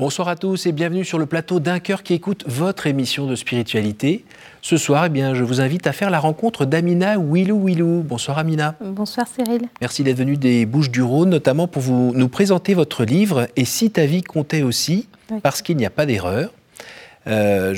Bonsoir 0.00 0.28
à 0.28 0.36
tous 0.36 0.64
et 0.64 0.72
bienvenue 0.72 1.04
sur 1.04 1.18
le 1.18 1.26
plateau 1.26 1.60
d'un 1.60 1.78
cœur 1.78 2.02
qui 2.02 2.14
écoute 2.14 2.44
votre 2.46 2.86
émission 2.86 3.26
de 3.26 3.36
spiritualité. 3.36 4.24
Ce 4.62 4.78
soir, 4.78 5.04
eh 5.04 5.08
bien, 5.10 5.34
je 5.34 5.44
vous 5.44 5.60
invite 5.60 5.86
à 5.86 5.92
faire 5.92 6.08
la 6.08 6.18
rencontre 6.18 6.64
d'Amina 6.64 7.18
Willou 7.18 7.66
Willou. 7.66 8.02
Bonsoir 8.02 8.38
Amina. 8.38 8.76
Bonsoir 8.80 9.26
Cyril. 9.28 9.68
Merci 9.82 10.02
d'être 10.02 10.16
venu 10.16 10.38
des 10.38 10.64
Bouches 10.64 10.90
du 10.90 11.02
Rhône, 11.02 11.28
notamment 11.28 11.68
pour 11.68 11.82
vous, 11.82 12.14
nous 12.14 12.28
présenter 12.30 12.72
votre 12.72 13.04
livre 13.04 13.46
Et 13.56 13.66
si 13.66 13.90
ta 13.90 14.06
vie 14.06 14.22
comptait 14.22 14.62
aussi, 14.62 15.06
parce 15.42 15.60
qu'il 15.60 15.76
n'y 15.76 15.84
a 15.84 15.90
pas 15.90 16.06
d'erreur. 16.06 16.50
Euh, 17.26 17.74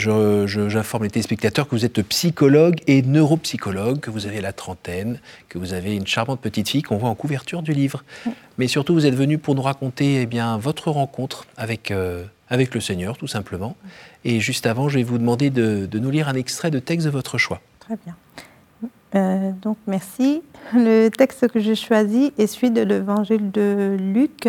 J'informe 0.46 1.04
les 1.04 1.10
téléspectateurs 1.10 1.66
que 1.68 1.74
vous 1.74 1.84
êtes 1.84 2.00
psychologue 2.02 2.80
et 2.86 3.02
neuropsychologue, 3.02 4.00
que 4.00 4.10
vous 4.10 4.26
avez 4.26 4.40
la 4.40 4.52
trentaine, 4.52 5.18
que 5.48 5.58
vous 5.58 5.72
avez 5.72 5.96
une 5.96 6.06
charmante 6.06 6.40
petite 6.40 6.68
fille 6.68 6.82
qu'on 6.82 6.96
voit 6.96 7.08
en 7.08 7.14
couverture 7.14 7.62
du 7.62 7.72
livre. 7.72 8.04
Mais 8.58 8.68
surtout, 8.68 8.94
vous 8.94 9.06
êtes 9.06 9.14
venu 9.14 9.38
pour 9.38 9.54
nous 9.54 9.62
raconter 9.62 10.22
eh 10.22 10.26
bien, 10.26 10.56
votre 10.58 10.90
rencontre 10.90 11.46
avec, 11.56 11.90
euh, 11.90 12.24
avec 12.48 12.74
le 12.74 12.80
Seigneur, 12.80 13.16
tout 13.16 13.26
simplement. 13.26 13.76
Et 14.24 14.40
juste 14.40 14.66
avant, 14.66 14.88
je 14.88 14.98
vais 14.98 15.04
vous 15.04 15.18
demander 15.18 15.50
de, 15.50 15.86
de 15.86 15.98
nous 15.98 16.10
lire 16.10 16.28
un 16.28 16.34
extrait 16.34 16.70
de 16.70 16.78
texte 16.78 17.06
de 17.06 17.12
votre 17.12 17.38
choix. 17.38 17.60
Très 17.80 17.96
bien. 18.04 18.16
Euh, 19.14 19.50
donc, 19.60 19.76
merci. 19.86 20.42
Le 20.74 21.08
texte 21.08 21.48
que 21.48 21.60
j'ai 21.60 21.74
choisi 21.74 22.32
est 22.38 22.46
celui 22.46 22.70
de 22.70 22.82
l'évangile 22.82 23.50
de 23.50 23.96
Luc, 23.98 24.48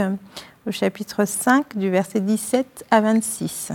au 0.66 0.72
chapitre 0.72 1.26
5, 1.26 1.78
du 1.78 1.90
verset 1.90 2.22
17 2.22 2.86
à 2.92 3.02
26. 3.02 3.72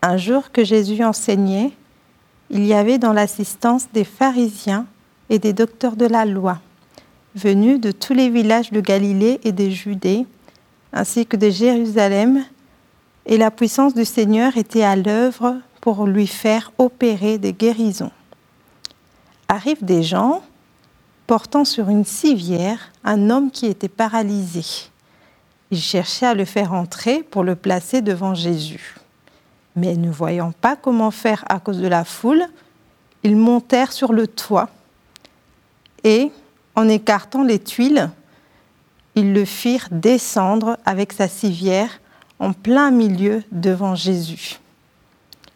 Un 0.00 0.16
jour 0.16 0.52
que 0.52 0.64
Jésus 0.64 1.02
enseignait, 1.02 1.72
il 2.50 2.64
y 2.64 2.72
avait 2.72 2.98
dans 2.98 3.12
l'assistance 3.12 3.88
des 3.92 4.04
pharisiens 4.04 4.86
et 5.28 5.38
des 5.38 5.52
docteurs 5.52 5.96
de 5.96 6.06
la 6.06 6.24
loi, 6.24 6.60
venus 7.34 7.80
de 7.80 7.90
tous 7.90 8.14
les 8.14 8.30
villages 8.30 8.70
de 8.70 8.80
Galilée 8.80 9.40
et 9.42 9.52
des 9.52 9.72
Judées, 9.72 10.24
ainsi 10.92 11.26
que 11.26 11.36
de 11.36 11.50
Jérusalem, 11.50 12.44
et 13.26 13.36
la 13.36 13.50
puissance 13.50 13.92
du 13.92 14.04
Seigneur 14.04 14.56
était 14.56 14.84
à 14.84 14.96
l'œuvre 14.96 15.56
pour 15.80 16.06
lui 16.06 16.26
faire 16.26 16.72
opérer 16.78 17.38
des 17.38 17.52
guérisons. 17.52 18.12
Arrivent 19.48 19.84
des 19.84 20.02
gens 20.02 20.42
portant 21.26 21.64
sur 21.64 21.90
une 21.90 22.04
civière 22.04 22.92
un 23.04 23.30
homme 23.30 23.50
qui 23.50 23.66
était 23.66 23.88
paralysé. 23.88 24.64
Ils 25.70 25.80
cherchaient 25.80 26.26
à 26.26 26.34
le 26.34 26.46
faire 26.46 26.72
entrer 26.72 27.22
pour 27.22 27.42
le 27.42 27.54
placer 27.54 28.00
devant 28.00 28.34
Jésus. 28.34 28.94
Mais 29.78 29.96
ne 29.96 30.10
voyant 30.10 30.50
pas 30.50 30.74
comment 30.74 31.12
faire 31.12 31.44
à 31.48 31.60
cause 31.60 31.78
de 31.78 31.86
la 31.86 32.04
foule, 32.04 32.44
ils 33.22 33.36
montèrent 33.36 33.92
sur 33.92 34.12
le 34.12 34.26
toit 34.26 34.70
et, 36.02 36.32
en 36.74 36.88
écartant 36.88 37.44
les 37.44 37.60
tuiles, 37.60 38.10
ils 39.14 39.32
le 39.32 39.44
firent 39.44 39.86
descendre 39.92 40.76
avec 40.84 41.12
sa 41.12 41.28
civière 41.28 42.00
en 42.40 42.52
plein 42.52 42.90
milieu 42.90 43.44
devant 43.52 43.94
Jésus. 43.94 44.58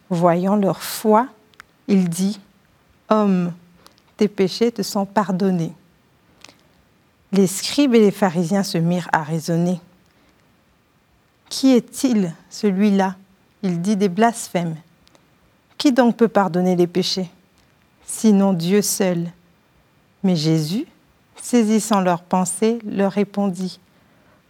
Voyant 0.09 0.55
leur 0.55 0.81
foi, 0.81 1.27
il 1.89 2.07
dit, 2.07 2.39
Homme, 3.09 3.51
tes 4.15 4.29
péchés 4.29 4.71
te 4.71 4.83
sont 4.83 5.05
pardonnés. 5.05 5.73
Les 7.33 7.47
scribes 7.47 7.95
et 7.95 7.99
les 7.99 8.11
pharisiens 8.11 8.63
se 8.63 8.77
mirent 8.77 9.09
à 9.11 9.21
raisonner. 9.21 9.81
Qui 11.49 11.73
est-il, 11.73 12.33
celui-là? 12.49 13.15
Il 13.63 13.81
dit 13.81 13.95
des 13.95 14.09
blasphèmes. 14.09 14.75
Qui 15.77 15.91
donc 15.91 16.17
peut 16.17 16.27
pardonner 16.27 16.75
les 16.75 16.87
péchés 16.87 17.29
Sinon 18.05 18.53
Dieu 18.53 18.81
seul? 18.81 19.31
Mais 20.21 20.35
Jésus, 20.35 20.85
saisissant 21.41 22.01
leurs 22.01 22.21
pensées, 22.21 22.79
leur 22.85 23.11
répondit, 23.11 23.79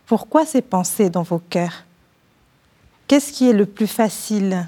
Pourquoi 0.05 0.45
ces 0.45 0.61
pensées 0.61 1.09
dans 1.09 1.23
vos 1.23 1.39
cœurs? 1.39 1.85
Qu'est-ce 3.07 3.31
qui 3.31 3.49
est 3.49 3.53
le 3.53 3.65
plus 3.65 3.87
facile? 3.87 4.67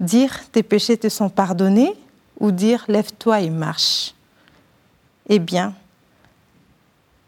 Dire 0.00 0.40
tes 0.50 0.62
péchés 0.62 0.96
te 0.96 1.08
sont 1.08 1.28
pardonnés 1.28 1.94
ou 2.38 2.50
dire 2.50 2.84
lève-toi 2.88 3.42
et 3.42 3.50
marche? 3.50 4.14
Eh 5.28 5.38
bien, 5.38 5.74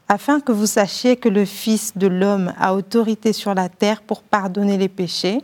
afin 0.08 0.40
que 0.40 0.52
vous 0.52 0.66
sachiez 0.66 1.16
que 1.16 1.28
le 1.28 1.44
Fils 1.44 1.96
de 1.96 2.06
l'homme 2.06 2.52
a 2.58 2.74
autorité 2.74 3.32
sur 3.32 3.54
la 3.54 3.68
terre 3.68 4.02
pour 4.02 4.22
pardonner 4.22 4.78
les 4.78 4.88
péchés, 4.88 5.42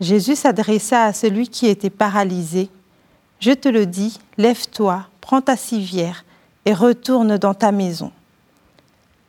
Jésus 0.00 0.36
s'adressa 0.36 1.04
à 1.04 1.12
celui 1.12 1.48
qui 1.48 1.66
était 1.66 1.90
paralysé. 1.90 2.68
Je 3.40 3.52
te 3.52 3.68
le 3.68 3.86
dis, 3.86 4.18
lève-toi, 4.38 5.06
prends 5.20 5.40
ta 5.40 5.56
civière 5.56 6.24
et 6.64 6.74
retourne 6.74 7.38
dans 7.38 7.54
ta 7.54 7.72
maison. 7.72 8.10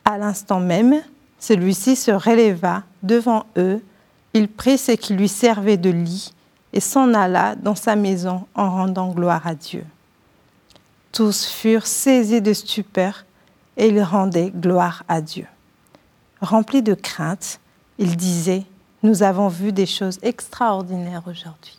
À 0.04 0.18
l'instant 0.18 0.60
même, 0.60 1.02
celui-ci 1.38 1.96
se 1.96 2.10
releva 2.10 2.82
devant 3.02 3.46
eux, 3.56 3.82
il 4.34 4.48
prit 4.48 4.78
ce 4.78 4.92
qui 4.92 5.14
lui 5.14 5.28
servait 5.28 5.76
de 5.76 5.90
lit 5.90 6.32
et 6.72 6.80
s'en 6.80 7.14
alla 7.14 7.54
dans 7.54 7.74
sa 7.74 7.96
maison 7.96 8.46
en 8.54 8.70
rendant 8.70 9.08
gloire 9.12 9.46
à 9.46 9.54
Dieu. 9.54 9.84
Tous 11.12 11.46
furent 11.46 11.86
saisis 11.86 12.42
de 12.42 12.52
stupeur 12.52 13.24
et 13.76 13.88
ils 13.88 14.02
rendaient 14.02 14.52
gloire 14.54 15.04
à 15.08 15.20
Dieu. 15.20 15.46
Remplis 16.40 16.82
de 16.82 16.94
crainte, 16.94 17.60
ils 17.98 18.16
disaient 18.16 18.64
nous 19.06 19.22
avons 19.22 19.46
vu 19.46 19.70
des 19.72 19.86
choses 19.86 20.18
extraordinaires 20.22 21.22
aujourd'hui. 21.26 21.78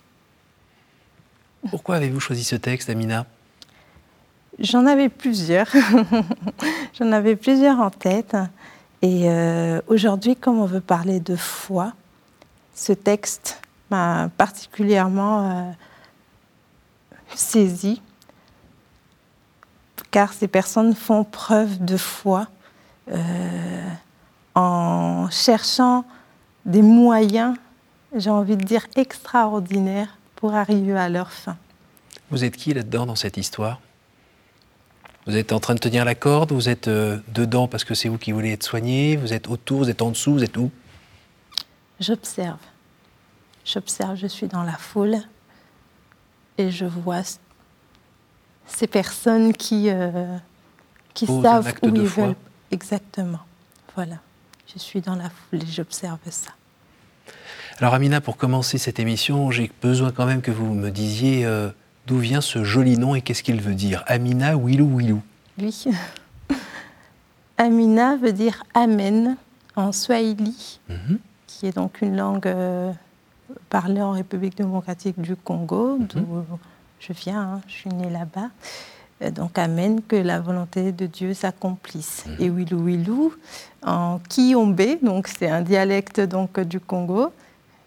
Pourquoi 1.70 1.98
avez-vous 1.98 2.22
choisi 2.22 2.46
ce 2.46 2.56
texte, 2.56 2.90
Amina? 2.90 3.26
J'en 4.60 4.86
avais 4.86 5.10
plusieurs. 5.10 5.68
J'en 6.98 7.12
avais 7.12 7.36
plusieurs 7.36 7.80
en 7.80 7.90
tête. 7.90 8.38
Et 9.02 9.30
euh, 9.30 9.82
aujourd'hui, 9.88 10.38
comme 10.38 10.60
on 10.60 10.66
veut 10.66 10.82
parler 10.82 11.20
de 11.20 11.36
foi, 11.36 11.94
ce 12.74 12.94
texte 12.94 13.60
m'a 13.92 14.30
particulièrement 14.38 15.52
euh, 15.52 15.72
saisi, 17.36 18.02
car 20.12 20.32
ces 20.32 20.48
personnes 20.48 20.96
font 20.96 21.26
preuve 21.26 21.84
de 21.84 21.98
foi 21.98 22.48
euh, 23.12 23.90
en 24.56 25.28
cherchant 25.30 26.06
des 26.68 26.82
moyens, 26.82 27.56
j'ai 28.16 28.30
envie 28.30 28.58
de 28.58 28.64
dire, 28.64 28.86
extraordinaires 28.96 30.18
pour 30.36 30.54
arriver 30.54 30.96
à 30.96 31.10
leur 31.10 31.32
fin. 31.32 31.58
Vous 32.30 32.44
êtes 32.44 32.58
qui 32.58 32.74
là-dedans 32.74 33.06
dans 33.06 33.16
cette 33.16 33.38
histoire? 33.38 33.80
Vous 35.26 35.36
êtes 35.36 35.52
en 35.52 35.60
train 35.60 35.74
de 35.74 35.80
tenir 35.80 36.06
la 36.06 36.16
corde 36.16 36.52
Vous 36.52 36.70
êtes 36.70 36.88
euh, 36.88 37.20
dedans 37.30 37.68
parce 37.68 37.84
que 37.84 37.96
c'est 37.96 38.08
vous 38.08 38.18
qui 38.18 38.32
voulez 38.32 38.52
être 38.52 38.64
soigné 38.64 39.18
Vous 39.18 39.34
êtes 39.34 39.50
autour 39.50 39.80
Vous 39.80 39.90
êtes 39.90 40.02
en 40.02 40.12
dessous 40.12 40.34
Vous 40.34 40.44
êtes 40.44 40.56
où? 40.56 40.72
J'observe. 42.00 42.60
J'observe, 43.66 44.16
je 44.16 44.28
suis 44.28 44.48
dans 44.48 44.64
la 44.64 44.78
foule 44.78 45.18
et 46.58 46.72
je 46.72 46.86
vois 46.86 47.24
ces 48.66 48.88
personnes 48.88 49.54
qui, 49.54 49.90
euh, 49.90 50.38
qui 51.14 51.26
savent 51.26 51.74
où 51.82 51.88
ils 51.88 52.02
veulent. 52.04 52.36
Exactement. 52.72 53.40
Voilà. 53.96 54.18
Je 54.74 54.80
suis 54.80 55.02
dans 55.02 55.16
la 55.16 55.30
foule 55.30 55.64
et 55.64 55.68
j'observe 55.68 56.20
ça. 56.30 56.52
Alors 57.80 57.94
Amina, 57.94 58.22
pour 58.22 58.38
commencer 58.38 58.80
cette 58.80 58.98
émission, 58.98 59.52
j'ai 59.52 59.72
besoin 59.84 60.12
quand 60.12 60.26
même 60.26 60.42
que 60.42 60.50
vous 60.50 60.74
me 60.74 60.90
disiez 60.90 61.46
euh, 61.46 61.70
d'où 62.08 62.18
vient 62.18 62.42
ce 62.42 62.64
joli 62.64 62.98
nom 62.98 63.14
et 63.14 63.22
qu'est-ce 63.22 63.44
qu'il 63.44 63.62
veut 63.62 63.76
dire. 63.76 64.04
Amina 64.08 64.58
Wilou 64.58 64.96
Wilou. 64.96 65.22
Oui. 65.62 65.86
Amina 67.60 68.16
veut 68.16 68.34
dire 68.34 68.64
Amen 68.74 69.38
en 69.76 69.92
Swahili, 69.92 70.80
mhm. 70.90 71.20
qui 71.46 71.68
est 71.68 71.76
donc 71.76 72.02
une 72.02 72.18
langue 72.18 72.48
euh, 72.48 72.92
parlée 73.70 74.02
en 74.02 74.14
République 74.14 74.58
démocratique 74.58 75.22
du 75.22 75.36
Congo, 75.36 76.00
mhm. 76.00 76.08
d'où 76.08 76.26
je 77.00 77.14
viens, 77.14 77.42
hein. 77.42 77.62
je 77.68 77.74
suis 77.74 77.90
née 77.92 78.10
là-bas. 78.10 78.50
Euh, 79.22 79.30
donc 79.30 79.56
Amen, 79.60 80.02
que 80.02 80.16
la 80.16 80.40
volonté 80.40 80.92
de 80.92 81.06
Dieu 81.06 81.36
s'accomplisse. 81.36 82.26
Mhm. 82.26 82.36
Et 82.40 82.50
Wilou 82.50 82.86
Wilou, 82.86 83.34
en 83.84 84.20
Kiombe, 84.30 84.98
donc 85.04 85.28
c'est 85.28 85.48
un 85.48 85.62
dialecte 85.62 86.20
donc 86.20 86.60
du 86.60 86.80
Congo, 86.80 87.32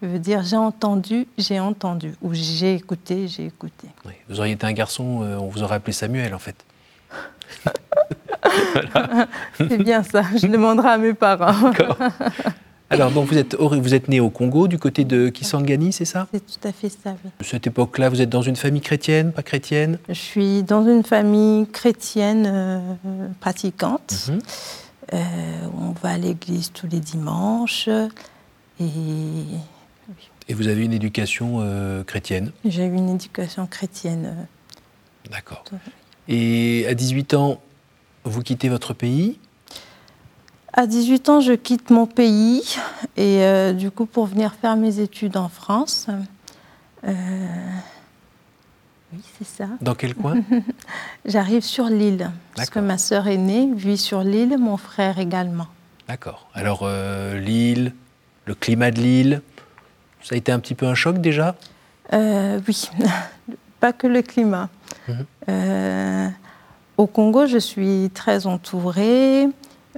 veut 0.07 0.19
dire 0.19 0.43
j'ai 0.43 0.57
entendu, 0.57 1.27
j'ai 1.37 1.59
entendu, 1.59 2.13
ou 2.21 2.33
j'ai 2.33 2.75
écouté, 2.75 3.27
j'ai 3.27 3.45
écouté. 3.45 3.87
Vous 4.29 4.39
auriez 4.39 4.53
été 4.53 4.65
un 4.65 4.73
garçon, 4.73 5.21
euh, 5.23 5.37
on 5.37 5.47
vous 5.47 5.63
aurait 5.63 5.75
appelé 5.75 5.93
Samuel 5.93 6.33
en 6.33 6.39
fait. 6.39 6.55
C'est 9.57 9.77
bien 9.77 10.03
ça, 10.03 10.23
je 10.35 10.47
demanderai 10.47 10.89
à 10.89 10.97
mes 10.97 11.13
parents. 11.13 11.71
Alors, 12.91 13.09
donc 13.09 13.29
vous 13.29 13.37
êtes, 13.37 13.55
vous 13.55 13.93
êtes 13.93 14.09
né 14.09 14.19
au 14.19 14.29
Congo, 14.29 14.67
du 14.67 14.77
côté 14.77 15.05
de 15.05 15.29
Kisangani, 15.29 15.93
c'est 15.93 16.03
ça? 16.03 16.27
C'est 16.33 16.45
tout 16.45 16.67
à 16.67 16.73
fait 16.73 16.89
ça, 16.89 17.15
oui. 17.23 17.31
À 17.39 17.43
cette 17.45 17.65
époque-là, 17.65 18.09
vous 18.09 18.21
êtes 18.21 18.29
dans 18.29 18.41
une 18.41 18.57
famille 18.57 18.81
chrétienne, 18.81 19.31
pas 19.31 19.43
chrétienne? 19.43 19.97
Je 20.09 20.13
suis 20.13 20.61
dans 20.61 20.85
une 20.85 21.03
famille 21.03 21.67
chrétienne 21.67 22.43
euh, 22.45 22.79
pratiquante. 23.39 24.27
Mhm. 24.27 24.39
Euh, 25.13 25.17
on 25.79 25.91
va 26.03 26.09
à 26.09 26.17
l'église 26.17 26.73
tous 26.73 26.87
les 26.91 26.99
dimanches. 26.99 27.87
Et, 28.81 28.85
et 30.47 30.53
vous 30.53 30.67
avez 30.67 30.83
une 30.83 30.93
éducation 30.93 31.59
euh, 31.59 32.03
chrétienne 32.03 32.51
J'ai 32.65 32.85
eu 32.85 32.93
une 32.93 33.09
éducation 33.09 33.67
chrétienne. 33.67 34.47
D'accord. 35.29 35.63
Et 36.27 36.85
à 36.87 36.93
18 36.93 37.33
ans, 37.33 37.61
vous 38.23 38.41
quittez 38.41 38.69
votre 38.69 38.93
pays 38.93 39.39
À 40.73 40.87
18 40.87 41.29
ans, 41.29 41.41
je 41.41 41.53
quitte 41.53 41.89
mon 41.89 42.05
pays 42.05 42.75
et 43.17 43.43
euh, 43.43 43.73
du 43.73 43.91
coup 43.91 44.05
pour 44.05 44.25
venir 44.25 44.53
faire 44.53 44.75
mes 44.75 44.99
études 44.99 45.37
en 45.37 45.49
France. 45.49 46.07
Euh, 47.07 47.13
oui, 49.13 49.19
c'est 49.37 49.47
ça. 49.47 49.67
Dans 49.81 49.95
quel 49.95 50.15
coin 50.15 50.35
J'arrive 51.25 51.63
sur 51.63 51.85
l'île 51.85 52.31
parce 52.55 52.69
que 52.69 52.79
ma 52.79 52.97
sœur 52.97 53.27
aînée 53.27 53.69
vit 53.75 53.97
sur 53.97 54.21
l'île, 54.21 54.57
mon 54.57 54.77
frère 54.77 55.19
également. 55.19 55.67
D'accord. 56.07 56.49
Alors 56.53 56.81
euh, 56.83 57.39
l'île, 57.39 57.93
le 58.45 58.55
climat 58.55 58.91
de 58.91 58.99
l'île, 58.99 59.41
ça 60.23 60.35
a 60.35 60.37
été 60.37 60.51
un 60.51 60.59
petit 60.59 60.75
peu 60.75 60.85
un 60.85 60.95
choc 60.95 61.19
déjà 61.19 61.55
Oui, 62.13 62.89
pas 63.79 63.93
que 63.93 64.07
le 64.07 64.21
climat. 64.21 64.69
Mhm. 65.07 66.33
au 66.97 67.07
Congo, 67.07 67.47
je 67.47 67.57
suis 67.57 68.11
très 68.13 68.45
entourée. 68.45 69.47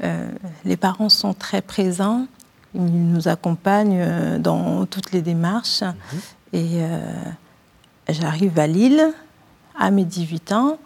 Euh, 0.01 0.27
les 0.65 0.77
parents 0.77 1.09
sont 1.09 1.33
très 1.33 1.61
présents, 1.61 2.25
ils 2.73 3.11
nous 3.11 3.27
accompagnent 3.27 4.01
euh, 4.01 4.39
dans 4.39 4.85
toutes 4.85 5.11
les 5.11 5.21
démarches. 5.21 5.81
Mhm. 5.81 6.19
Et 6.53 6.69
euh, 6.75 6.99
j'arrive 8.09 8.57
à 8.59 8.67
Lille 8.67 9.13
à 9.77 9.91
mes 9.91 10.05
18 10.05 10.51
ans 10.51 10.77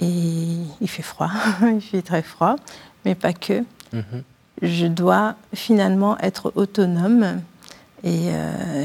et 0.00 0.56
il 0.80 0.88
fait 0.88 1.02
froid, 1.02 1.30
il 1.62 1.80
fait 1.80 2.02
très 2.02 2.22
froid, 2.22 2.56
mais 3.04 3.14
pas 3.14 3.32
que. 3.32 3.64
Mhm. 3.92 4.22
Je 4.62 4.86
dois 4.86 5.36
finalement 5.54 6.18
être 6.18 6.52
autonome 6.54 7.40
et 8.04 8.30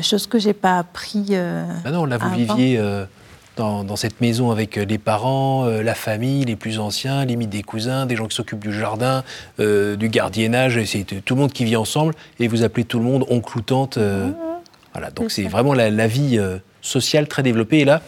chose 0.01 0.27
que 0.27 0.39
j'ai 0.39 0.53
pas 0.53 0.79
appris. 0.79 1.35
ah 1.35 1.91
non, 1.91 2.05
là 2.05 2.17
vous 2.17 2.29
viviez 2.35 2.79
dans, 3.55 3.95
cette 3.95 4.21
maison 4.21 4.51
avec 4.51 4.77
euh, 4.77 4.85
les 4.85 4.97
parents, 4.97 5.65
euh, 5.65 5.81
la 5.81 5.95
famille, 5.95 6.45
les 6.45 6.55
plus 6.55 6.79
anciens, 6.79 7.25
limite 7.25 7.49
des 7.49 7.63
cousins, 7.63 8.05
des 8.05 8.15
gens 8.15 8.27
qui 8.27 8.35
s'occupent 8.35 8.59
du 8.63 8.73
jardin, 8.73 9.23
euh, 9.59 9.95
du 9.95 10.09
gardiennage, 10.09 10.83
c'est 10.85 11.03
tout 11.23 11.35
le 11.35 11.41
monde 11.41 11.53
qui 11.53 11.65
vit 11.65 11.75
ensemble, 11.75 12.13
et 12.39 12.47
vous 12.47 12.63
appelez 12.63 12.83
tout 12.83 12.99
le 12.99 13.05
monde 13.05 13.25
oncle 13.29 13.57
ou 13.57 13.61
tante. 13.61 13.97
voilà, 14.93 15.11
donc 15.11 15.31
c'est 15.31 15.43
vraiment 15.43 15.73
la, 15.73 16.07
vie 16.07 16.39
sociale 16.81 17.27
très 17.27 17.43
développée, 17.43 17.79
et 17.79 17.85
là, 17.85 18.01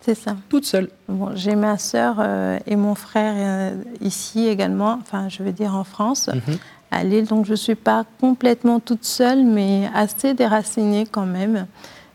c'est 0.00 0.14
ça. 0.14 0.36
Toute 0.48 0.64
seule. 0.64 0.88
Bon, 1.08 1.30
j'ai 1.34 1.56
ma 1.56 1.76
sœur 1.76 2.24
et 2.66 2.76
mon 2.76 2.94
frère 2.94 3.74
ici 4.00 4.46
également, 4.46 4.98
enfin 5.00 5.28
je 5.28 5.42
veux 5.42 5.52
dire 5.52 5.74
en 5.74 5.84
France, 5.84 6.28
mhm. 6.28 6.56
à 6.90 7.04
Lille, 7.04 7.26
donc 7.26 7.44
je 7.44 7.50
ne 7.50 7.56
suis 7.56 7.74
pas 7.74 8.04
complètement 8.20 8.80
toute 8.80 9.04
seule, 9.04 9.44
mais 9.44 9.90
assez 9.94 10.32
déracinée 10.34 11.06
quand 11.10 11.26
même. 11.26 11.66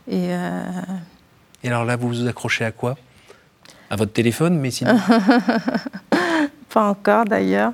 Et 0.08 0.32
et 1.66 1.68
alors 1.68 1.84
là, 1.84 1.96
vous 1.96 2.10
vous 2.10 2.28
accrochez 2.28 2.64
à 2.64 2.72
quoi? 2.72 2.96
À 3.90 3.96
votre 3.96 4.14
téléphone, 4.14 4.60
mais 4.60 4.70
sinon 4.70 5.00
Pas 6.70 6.88
encore 6.88 7.26
d'ailleurs. 7.26 7.74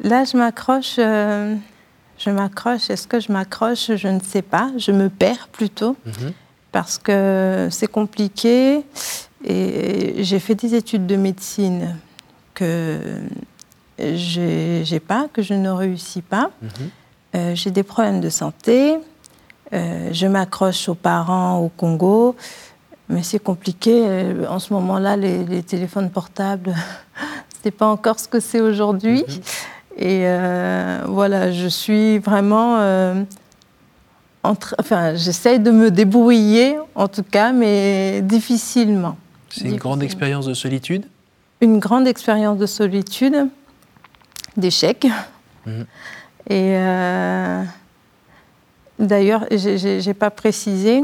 Là, 0.00 0.24
je 0.24 0.34
m'accroche. 0.38 0.94
Euh, 0.98 1.54
je 2.16 2.30
m'accroche. 2.30 2.88
Est-ce 2.88 3.06
que 3.06 3.20
je 3.20 3.30
m'accroche? 3.30 3.94
Je 3.96 4.08
ne 4.08 4.20
sais 4.20 4.40
pas. 4.40 4.70
Je 4.78 4.92
me 4.92 5.10
perds 5.10 5.48
plutôt 5.48 5.94
mhm. 6.06 6.32
parce 6.72 6.96
que 6.96 7.68
c'est 7.70 7.86
compliqué. 7.86 8.82
Et 9.44 10.24
j'ai 10.24 10.38
fait 10.38 10.54
des 10.54 10.74
études 10.74 11.06
de 11.06 11.16
médecine 11.16 11.96
que 12.54 12.98
j'ai 13.98 15.00
pas, 15.00 15.28
que 15.32 15.42
je 15.42 15.54
ne 15.54 15.70
réussis 15.70 16.22
pas. 16.22 16.50
Mhm. 16.60 16.70
Euh, 17.34 17.54
j'ai 17.54 17.70
des 17.70 17.82
problèmes 17.82 18.20
de 18.20 18.30
santé. 18.30 18.96
Euh, 19.72 20.08
je 20.12 20.26
m'accroche 20.26 20.88
aux 20.88 20.94
parents 20.94 21.58
au 21.58 21.68
Congo. 21.68 22.34
Mais 23.08 23.22
c'est 23.22 23.38
compliqué. 23.38 24.02
Euh, 24.06 24.46
en 24.48 24.58
ce 24.58 24.72
moment-là, 24.74 25.16
les, 25.16 25.62
téléphones 25.62 26.10
portables, 26.10 26.74
ce 27.52 27.56
n'est 27.64 27.70
pas 27.70 27.86
encore 27.86 28.18
ce 28.18 28.28
que 28.28 28.40
c'est 28.40 28.60
aujourd'hui. 28.60 29.24
Mhm. 29.26 29.40
Et 29.98 30.22
euh, 30.24 31.02
voilà, 31.08 31.50
je 31.50 31.66
suis 31.66 32.18
vraiment. 32.18 32.76
Euh, 32.78 33.24
enfin, 34.44 35.14
j'essaye 35.16 35.58
de 35.58 35.70
me 35.70 35.90
débrouiller, 35.90 36.78
en 36.94 37.08
tout 37.08 37.24
cas, 37.24 37.52
mais 37.52 38.20
difficilement. 38.22 39.16
C'est 39.50 39.68
une 39.68 39.76
grande 39.76 40.02
expérience 40.02 40.46
de 40.46 40.54
solitude 40.54 41.06
Une 41.60 41.78
grande 41.78 42.06
expérience 42.06 42.58
de 42.58 42.66
solitude, 42.66 43.48
d'échec. 44.56 45.06
Mhm. 45.66 45.86
Et 46.50 46.74
d'ailleurs, 48.98 49.44
je 49.50 50.06
n'ai 50.06 50.14
pas 50.14 50.30
précisé, 50.30 51.02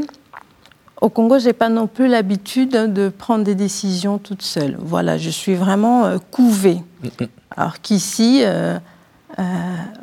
au 1.01 1.09
Congo, 1.09 1.39
je 1.39 1.47
n'ai 1.47 1.53
pas 1.53 1.69
non 1.69 1.87
plus 1.87 2.07
l'habitude 2.07 2.71
de 2.71 3.09
prendre 3.09 3.43
des 3.43 3.55
décisions 3.55 4.17
toute 4.17 4.41
seule. 4.41 4.77
Voilà, 4.79 5.17
je 5.17 5.29
suis 5.29 5.55
vraiment 5.55 6.05
euh, 6.05 6.17
couvée. 6.31 6.81
Alors 7.55 7.81
qu'ici, 7.81 8.41
euh, 8.43 8.79
euh, 9.37 9.43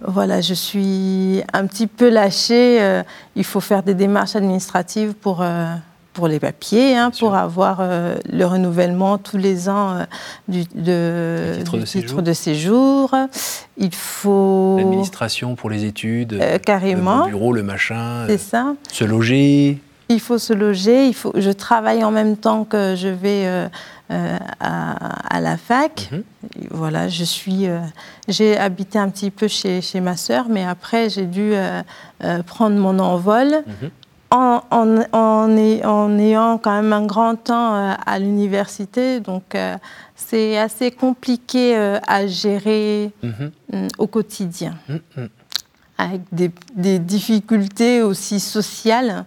voilà, 0.07 0.41
je 0.41 0.55
suis 0.55 1.43
un 1.53 1.67
petit 1.67 1.87
peu 1.87 2.11
lâchée. 2.11 3.03
il 3.37 3.45
faut 3.45 3.61
faire 3.61 3.83
des 3.83 3.95
démarches 3.95 4.37
administratives 4.37 5.15
pour, 5.15 5.45
pour 6.13 6.29
les 6.29 6.39
papiers, 6.39 6.97
hein, 6.97 7.11
pour 7.11 7.35
avoir 7.35 7.81
le 7.81 8.45
renouvellement 8.45 9.19
tous 9.19 9.39
les 9.39 9.69
ans 9.69 10.07
du, 10.49 10.65
de, 10.75 11.59
titre, 11.85 12.23
de, 12.23 12.33
séjour. 12.33 13.15
Il 13.79 13.95
faut. 13.95 14.77
L'administration 14.79 15.55
pour 15.55 15.71
les 15.71 15.85
études. 15.85 16.39
carrément. 16.65 17.25
Le 17.25 17.31
bureau, 17.31 17.53
le 17.53 17.63
machin. 17.63 18.27
C'est 18.27 18.39
ça. 18.39 18.75
Se 18.91 19.05
loger 19.05 19.81
il 20.13 20.21
faut 20.21 20.39
se 20.39 20.53
loger, 20.53 21.07
il 21.07 21.15
faut, 21.15 21.33
je 21.35 21.51
travaille 21.51 22.05
en 22.05 22.11
même 22.11 22.37
temps 22.37 22.65
que 22.65 22.95
je 22.97 23.09
vais 23.09 23.47
euh, 23.47 23.69
euh, 24.11 24.39
à, 24.61 25.41
la 25.41 25.57
fac. 25.57 26.09
Mhm. 26.13 26.23
Voilà, 26.71 27.09
je 27.09 27.25
suis, 27.25 27.67
euh, 27.67 27.81
j'ai 28.29 28.57
habité 28.57 28.99
un 28.99 29.09
petit 29.09 29.31
peu 29.31 29.49
chez, 29.49 29.81
chez 29.81 30.01
ma 30.01 30.17
sœur, 30.17 30.47
mais 30.49 30.65
après 30.65 31.09
j'ai 31.09 31.27
dû 31.27 31.53
prendre 32.47 32.77
mon 32.77 32.99
envol. 32.99 33.63
Mhm. 33.67 33.91
En, 34.35 34.63
en, 34.71 35.03
en, 35.13 36.19
ayant 36.19 36.57
quand 36.57 36.73
même 36.73 36.93
un 36.95 37.05
grand 37.05 37.37
temps 37.37 37.95
à 38.07 38.19
l'université, 38.19 39.21
donc 39.21 39.55
c'est 40.17 40.57
assez 40.57 40.91
compliqué 40.91 41.77
à 41.77 42.27
gérer 42.27 43.11
mhm. 43.23 43.51
mm, 43.73 43.89
au 43.99 44.07
quotidien, 44.07 44.75
avec 45.99 46.23
des, 46.33 46.51
des, 46.75 46.99
difficultés 46.99 48.01
aussi 48.01 48.41
sociales 48.41 49.27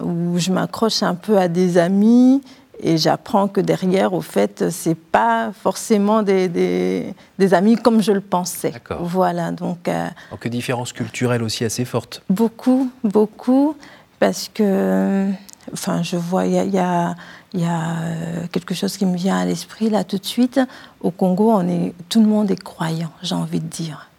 où 0.00 0.38
je 0.38 0.52
m'accroche 0.52 1.02
un 1.02 1.16
peu 1.16 1.38
à 1.38 1.48
des 1.48 1.76
amis 1.76 2.40
et 2.80 2.98
j'apprends 2.98 3.48
que 3.48 3.60
derrière, 3.60 4.12
au 4.12 4.20
fait, 4.20 4.70
c'est 4.70 4.94
pas 4.94 5.50
forcément 5.52 6.22
des, 6.22 6.48
des, 6.48 7.54
amis 7.54 7.76
comme 7.76 8.02
je 8.02 8.12
le 8.12 8.20
pensais. 8.20 8.72
Voilà, 9.00 9.50
donc. 9.50 9.88
Euh, 9.88 10.08
donc, 10.30 10.46
différence 10.48 10.92
culturelle 10.92 11.42
aussi 11.42 11.64
assez 11.64 11.84
forte. 11.84 12.22
Beaucoup, 12.28 12.90
beaucoup, 13.02 13.76
parce 14.18 14.50
que, 14.52 15.30
enfin, 15.72 16.02
je 16.02 16.16
vois, 16.16 16.46
il 16.46 16.52
y 16.52 16.58
a, 16.78 17.14
y 17.54 17.64
a 17.64 17.96
euh, 18.00 18.46
quelque 18.52 18.74
chose 18.74 18.96
qui 18.96 19.06
me 19.06 19.16
vient 19.16 19.38
à 19.38 19.44
l'esprit 19.44 19.90
là 19.90 20.04
tout 20.04 20.18
de 20.18 20.24
suite. 20.24 20.60
Au 21.00 21.10
Congo, 21.10 21.52
on 21.52 21.68
est, 21.68 21.94
tout 22.08 22.20
le 22.20 22.26
monde 22.26 22.50
est 22.50 22.62
croyant, 22.62 23.10
j'ai 23.22 23.34
envie 23.34 23.60
de 23.60 23.66
dire. 23.66 24.10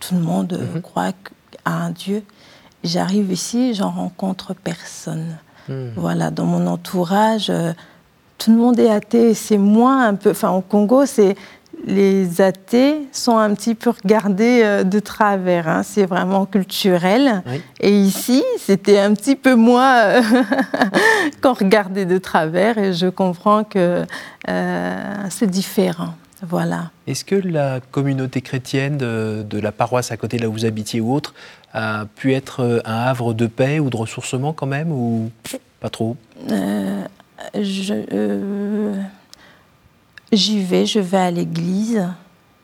Tout 0.00 0.14
le 0.14 0.20
monde 0.20 0.58
mhm. 0.74 0.80
croit 0.80 1.12
à 1.64 1.72
un 1.72 1.90
Dieu. 1.90 2.22
J'arrive 2.84 3.32
ici, 3.32 3.74
j'en 3.74 3.90
rencontre 3.90 4.54
personne. 4.54 5.36
Hmm. 5.68 5.90
Voilà, 5.96 6.30
dans 6.30 6.46
mon 6.46 6.66
entourage, 6.66 7.50
euh, 7.50 7.72
tout 8.38 8.52
le 8.52 8.56
monde 8.56 8.78
est 8.78 8.88
athée. 8.88 9.34
C'est 9.34 9.58
moins 9.58 10.06
un 10.06 10.14
peu. 10.14 10.30
Enfin, 10.30 10.50
au 10.50 10.60
Congo, 10.60 11.04
c'est 11.04 11.36
les 11.86 12.40
athées 12.40 13.06
sont 13.12 13.36
un 13.36 13.54
petit 13.54 13.74
peu 13.74 13.90
regardés 13.90 14.62
euh, 14.62 14.84
de 14.84 14.98
travers. 15.00 15.68
Hein. 15.68 15.82
C'est 15.82 16.06
vraiment 16.06 16.46
culturel. 16.46 17.42
Et 17.80 17.92
ici, 17.92 18.42
c'était 18.58 18.98
un 18.98 19.14
petit 19.14 19.36
peu 19.36 19.54
moins 19.54 19.96
euh, 19.96 20.22
qu'on 21.42 21.54
regardait 21.54 22.06
de 22.06 22.18
travers. 22.18 22.78
Et 22.78 22.92
je 22.92 23.06
comprends 23.06 23.64
que 23.64 24.04
c'est 25.30 25.50
différent. 25.50 26.14
Voilà. 26.42 26.90
Est-ce 27.06 27.24
que 27.24 27.34
la 27.34 27.80
communauté 27.80 28.40
chrétienne 28.42 28.96
de, 28.96 29.44
de, 29.48 29.58
la 29.58 29.72
paroisse 29.72 30.12
à 30.12 30.16
côté 30.16 30.36
de 30.36 30.42
là 30.42 30.48
où 30.48 30.52
vous 30.52 30.64
habitiez 30.64 31.00
ou 31.00 31.12
autre 31.12 31.34
a 31.72 32.06
pu 32.14 32.32
être 32.34 32.60
euh, 32.60 32.80
un 32.84 32.94
havre 32.94 33.34
de 33.34 33.46
paix 33.46 33.80
ou 33.80 33.90
de 33.90 33.96
ressourcement 33.96 34.52
quand 34.52 34.66
même 34.66 34.92
ou 34.92 35.30
pas 35.80 35.90
trop? 35.90 36.16
Euh, 36.50 37.04
euh, 37.56 39.02
J'y 40.32 40.62
vais, 40.62 40.86
je 40.86 41.00
vais 41.00 41.18
à 41.18 41.30
l'église, 41.30 42.06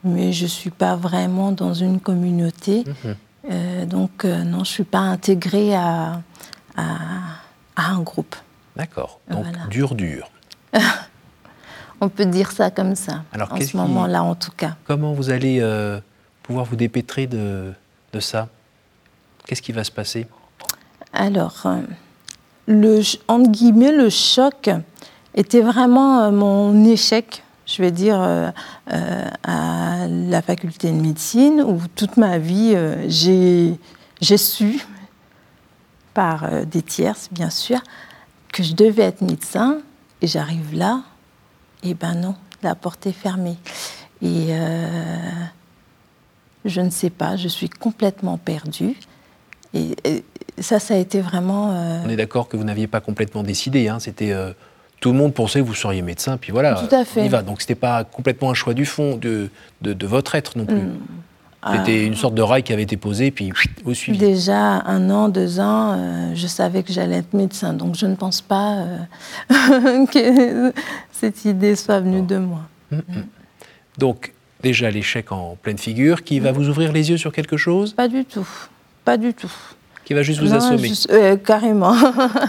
mais 0.03 0.33
je 0.33 0.45
ne 0.45 0.49
suis 0.49 0.71
pas 0.71 0.97
vraiment 0.97 1.53
dans 1.53 1.75
une 1.75 2.01
communauté. 2.01 2.85
Mhm. 3.05 3.87
donc 3.87 4.25
non, 4.25 4.59
je 4.59 4.59
ne 4.59 4.65
suis 4.65 4.85
pas 4.85 5.01
intégrée 5.01 5.75
à, 5.75 6.21
à, 6.77 6.83
un 7.77 8.01
groupe. 8.01 8.37
D'accord, 8.77 9.21
donc 9.31 9.47
dur, 9.71 9.95
dur. 9.95 10.31
On 12.01 12.09
peut 12.09 12.27
dire 12.27 12.51
ça 12.51 12.71
comme 12.71 12.97
ça, 12.97 13.23
Alors, 13.33 13.53
en 13.53 13.61
ce 13.61 13.77
moment-là 13.77 14.23
en 14.23 14.35
tout 14.35 14.51
cas. 14.57 14.77
Comment 14.87 15.13
vous 15.13 15.31
allez 15.31 15.63
pouvoir 16.43 16.65
vous 16.65 16.77
dépêtrer 16.77 17.27
de, 17.27 17.73
de 18.13 18.21
ça? 18.21 18.49
Qu'est-ce 19.47 19.63
qui 19.63 19.73
va 19.73 19.85
se 19.85 19.91
passer? 19.91 20.27
Alors, 21.13 21.63
euh, 21.67 21.81
le, 22.67 23.03
entre 23.29 23.51
guillemets, 23.51 23.93
le 23.93 24.11
choc 24.11 24.71
était 25.35 25.61
vraiment 25.61 26.21
euh, 26.21 26.31
mon 26.31 26.85
échec 26.85 27.44
je 27.67 27.83
vais 27.83 27.91
dire, 27.91 28.21
à 28.87 30.07
la 30.09 30.43
faculté 30.43 30.91
de 30.91 31.01
médecine, 31.01 31.63
où 31.63 31.81
toute 31.95 32.17
ma 32.17 32.39
vie, 32.39 32.77
j'ai 33.09 34.37
su, 34.37 34.85
par 36.13 36.67
des 36.67 36.83
tierces 36.83 37.29
bien 37.33 37.51
sûr, 37.51 37.81
que 38.53 38.63
je 38.63 38.75
devais 38.75 39.03
être 39.03 39.23
médecin, 39.23 39.79
et 40.23 40.27
j'arrive 40.27 40.75
là, 40.75 41.03
et 41.83 41.95
ben 41.95 42.15
non, 42.15 42.35
la 42.63 42.75
porte 42.75 43.07
est 43.07 43.13
fermée. 43.13 43.57
Et 44.23 44.55
je 46.65 46.81
ne 46.81 46.91
sais 46.91 47.11
pas, 47.11 47.37
je 47.37 47.49
suis 47.49 47.69
complètement 47.69 48.39
perdue. 48.39 48.97
Et, 49.75 49.95
ça, 50.59 50.79
ça 50.79 50.95
a 50.95 50.99
été 50.99 51.21
vraiment. 51.21 51.73
Euh, 51.73 52.03
On 52.05 52.09
est 52.09 52.17
d'accord 52.17 52.49
que 52.49 52.57
vous 52.57 52.63
n'aviez 52.63 52.87
pas 52.87 53.01
complètement 53.01 53.43
décidé. 53.43 53.89
Hein. 53.89 53.99
C'était 53.99 54.31
euh, 54.31 54.53
tout 55.05 55.13
le 55.13 55.19
monde 55.19 55.35
pensait 55.35 55.61
que 55.61 55.67
vous 55.67 55.75
seriez 55.75 56.01
médecin, 56.01 56.39
puis 56.39 56.51
voilà. 56.51 56.77
Tout 56.77 56.97
à 56.97 57.05
fait. 57.05 57.21
On 57.21 57.25
y 57.27 57.29
va. 57.29 57.43
Donc 57.43 57.61
c'était 57.61 57.75
pas 57.75 58.05
complètement 58.05 58.51
un 58.51 58.55
choix 58.55 58.73
du 58.73 58.87
fond 58.87 59.19
de, 59.19 59.51
de, 59.83 60.07
votre 60.07 60.35
être 60.35 60.57
non 60.57 60.65
plus. 60.65 60.77
Mm. 60.77 60.99
C'était 61.73 62.01
ah. 62.05 62.07
une 62.07 62.15
sorte 62.15 62.35
de 62.35 62.41
rail 62.41 62.63
qui 62.63 62.73
avait 62.73 62.85
été 62.85 62.97
posé, 62.97 63.31
puis 63.31 63.53
au 63.85 63.93
suivi. 63.93 64.17
Déjà 64.17 64.81
un 64.87 65.11
an, 65.11 65.29
deux 65.29 65.61
ans, 65.61 65.93
euh, 65.93 66.33
je 66.35 66.47
savais 66.47 66.83
que 66.83 66.91
j'allais 66.91 67.17
être 67.17 67.35
médecin, 67.35 67.75
donc 67.75 67.97
je 67.97 68.07
ne 68.07 68.15
pense 68.15 68.41
pas 68.41 68.87
que 69.51 70.73
cette 71.13 71.45
idée 71.45 71.77
soit 71.77 72.01
venue 72.01 72.23
de 72.23 72.39
moi. 72.39 72.61
Mm, 72.91 72.97
mm. 72.97 73.25
Donc 73.99 74.33
déjà 74.63 74.91
l'échec 74.91 75.33
en 75.33 75.59
pleine 75.61 75.77
figure, 75.77 76.25
qui 76.25 76.41
va 76.41 76.51
vous 76.51 76.71
ouvrir 76.71 76.95
les 76.95 77.11
yeux 77.11 77.19
sur 77.19 77.31
quelque 77.31 77.59
chose? 77.59 77.93
Pas 77.93 78.09
du 78.09 78.25
tout, 78.25 78.49
pas 79.05 79.19
du 79.19 79.35
tout. 79.35 79.53
Qui 80.05 80.15
va 80.15 80.23
juste 80.23 80.41
vous 80.41 80.53
assommer 80.53 80.93
euh, 81.11 81.37
Carrément. 81.37 81.95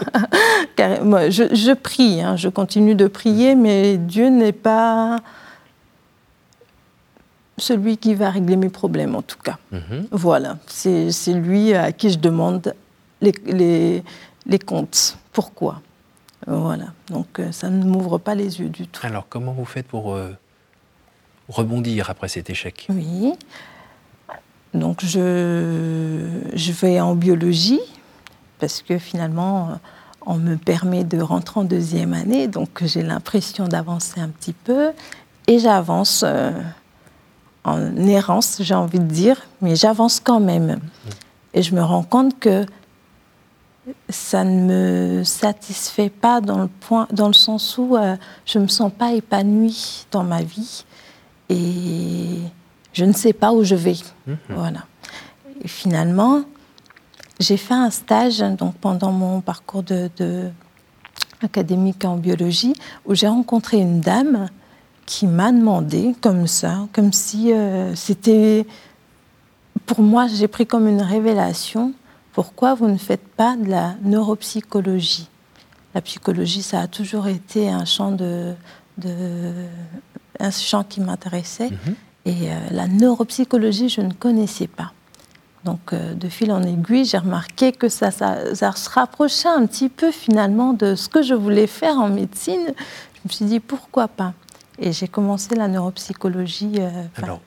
carrément. 0.76 1.30
Je, 1.30 1.74
prie, 1.74 2.22
hein, 2.22 2.36
je 2.36 2.50
continue 2.50 2.96
de 2.96 3.08
prier, 3.08 3.56
mais 3.56 3.98
Dieu 3.98 4.30
n'est 4.30 4.52
pas 4.52 5.20
celui 7.58 7.98
qui 7.98 8.14
va 8.14 8.30
régler 8.30 8.58
mes 8.58 8.70
problèmes, 8.70 9.16
en 9.16 9.22
tout 9.22 9.40
cas. 9.42 9.58
Mhm. 9.72 10.08
Voilà, 10.12 10.58
c'est 10.68 11.34
lui 11.34 11.74
à 11.74 11.92
qui 11.94 12.10
je 12.10 12.20
demande 12.20 12.74
les, 13.22 13.34
les, 14.46 14.60
comptes. 14.60 15.18
Pourquoi? 15.32 15.82
Voilà, 16.48 16.88
donc 17.10 17.40
euh, 17.40 17.52
ça 17.52 17.70
ne 17.70 17.84
m'ouvre 17.86 18.18
pas 18.18 18.36
les 18.36 18.60
yeux 18.60 18.70
du 18.70 18.88
tout. 18.88 19.02
Alors, 19.06 19.28
comment 19.30 19.54
vous 19.54 19.66
faites 19.66 19.88
pour... 19.88 20.14
Euh, 20.14 20.32
rebondir 21.50 22.10
après 22.10 22.28
cet 22.28 22.50
échec? 22.50 22.88
Oui. 22.90 23.34
Donc 24.76 25.04
je, 25.04 26.28
je 26.54 26.72
vais 26.72 27.00
en 27.00 27.16
biologie 27.16 27.82
parce 28.60 28.82
que 28.82 28.98
finalement 28.98 29.80
on 30.26 30.36
me 30.36 30.56
permet 30.56 31.04
de 31.04 31.22
rentrer 31.22 31.60
en 31.60 31.64
deuxième 31.64 32.14
année, 32.14 32.48
donc 32.48 32.84
j'ai 32.84 33.04
l'impression 33.04 33.68
d'avancer 33.68 34.20
un 34.20 34.30
petit 34.30 34.54
peu 34.54 34.92
et 35.48 35.60
j'avance 35.60 36.24
euh, 36.26 36.52
en 37.64 37.96
errance, 37.98 38.58
j'ai 38.62 38.74
envie 38.74 39.00
de 39.00 39.06
dire, 39.06 39.42
mais 39.62 39.76
j'avance 39.76 40.20
quand 40.20 40.40
même. 40.40 40.80
Et 41.54 41.62
je 41.62 41.76
me 41.76 41.82
rends 41.82 42.04
compte 42.04 42.40
que 42.40 42.66
ça 44.10 44.44
ne 44.44 45.20
me 45.20 45.24
satisfait 45.24 46.10
pas 46.10 46.42
dans 46.42 46.60
le, 46.60 46.68
point, 46.68 47.08
dans 47.12 47.28
le 47.28 47.34
sens 47.34 47.78
où 47.78 47.96
euh, 47.96 48.16
je 48.46 48.58
ne 48.58 48.64
me 48.64 48.68
sens 48.68 48.92
pas 48.92 49.14
épanouie 49.14 50.06
dans 50.12 50.24
ma 50.24 50.42
vie 50.42 50.86
et 51.50 52.40
je 52.96 53.04
ne 53.04 53.14
sais 53.14 53.34
pas 53.34 53.52
où 53.52 53.64
je 53.64 53.76
vais. 53.76 53.98
Mhm. 54.26 54.38
Voilà. 54.50 54.86
Et 55.62 55.68
finalement, 55.68 56.44
j'ai 57.40 57.58
fait 57.58 57.74
un 57.74 57.92
stage 57.92 58.40
donc 58.40 58.76
pendant 58.76 59.12
mon 59.12 59.42
parcours 59.42 59.84
de, 59.84 60.10
académique 61.44 62.06
en 62.06 62.16
biologie 62.16 62.74
où 63.06 63.14
j'ai 63.14 63.28
rencontré 63.28 63.78
une 63.78 64.00
dame 64.00 64.48
qui 65.06 65.28
m'a 65.28 65.52
demandé 65.52 66.16
comme 66.22 66.48
ça, 66.48 66.88
comme 66.94 67.12
si 67.14 67.52
euh, 67.52 67.94
c'était 67.96 68.66
pour 69.86 70.02
moi, 70.02 70.28
j'ai 70.28 70.48
pris 70.48 70.66
comme 70.66 70.88
une 70.88 71.02
révélation. 71.02 71.94
Pourquoi 72.32 72.74
vous 72.74 72.88
ne 72.88 72.98
faites 72.98 73.28
pas 73.28 73.56
de 73.56 73.70
la 73.70 73.96
neuropsychologie? 74.02 75.30
La 75.94 76.02
psychologie, 76.02 76.64
ça 76.64 76.80
a 76.80 76.88
toujours 76.88 77.28
été 77.28 77.70
un 77.70 77.86
champ 77.86 78.12
de, 78.12 78.54
de 78.98 79.54
un 80.40 80.52
champ 80.52 80.84
qui 80.84 81.02
m'intéressait. 81.02 81.70
Mhm. 81.70 81.96
Et 82.26 82.50
euh, 82.52 82.56
la 82.72 82.88
neuropsychologie, 82.88 83.90
je 83.90 84.02
ne 84.02 84.12
connaissais 84.12 84.68
pas. 84.68 84.92
Donc, 85.64 85.94
euh, 85.94 86.14
de 86.14 86.28
fil 86.28 86.52
en 86.52 86.64
aiguille, 86.64 87.06
j'ai 87.06 87.18
remarqué 87.18 87.72
que 87.72 87.88
ça, 87.88 88.12
ça, 88.12 88.54
se 88.54 88.90
rapprochait 88.90 89.48
un 89.48 89.66
petit 89.66 89.90
peu 89.90 90.12
finalement 90.12 90.74
de 90.74 90.96
ce 90.96 91.08
que 91.08 91.22
je 91.22 91.34
voulais 91.34 91.68
faire 91.68 91.98
en 91.98 92.10
médecine. 92.10 92.66
Je 92.68 93.22
me 93.26 93.30
suis 93.30 93.46
dit, 93.46 93.60
pourquoi 93.60 94.08
pas? 94.08 94.34
Et 94.78 94.92
j'ai 94.92 95.08
commencé 95.08 95.56
la 95.56 95.68
neuropsychologie. 95.68 96.74
Euh, 96.80 96.90
Alors, 97.16 97.42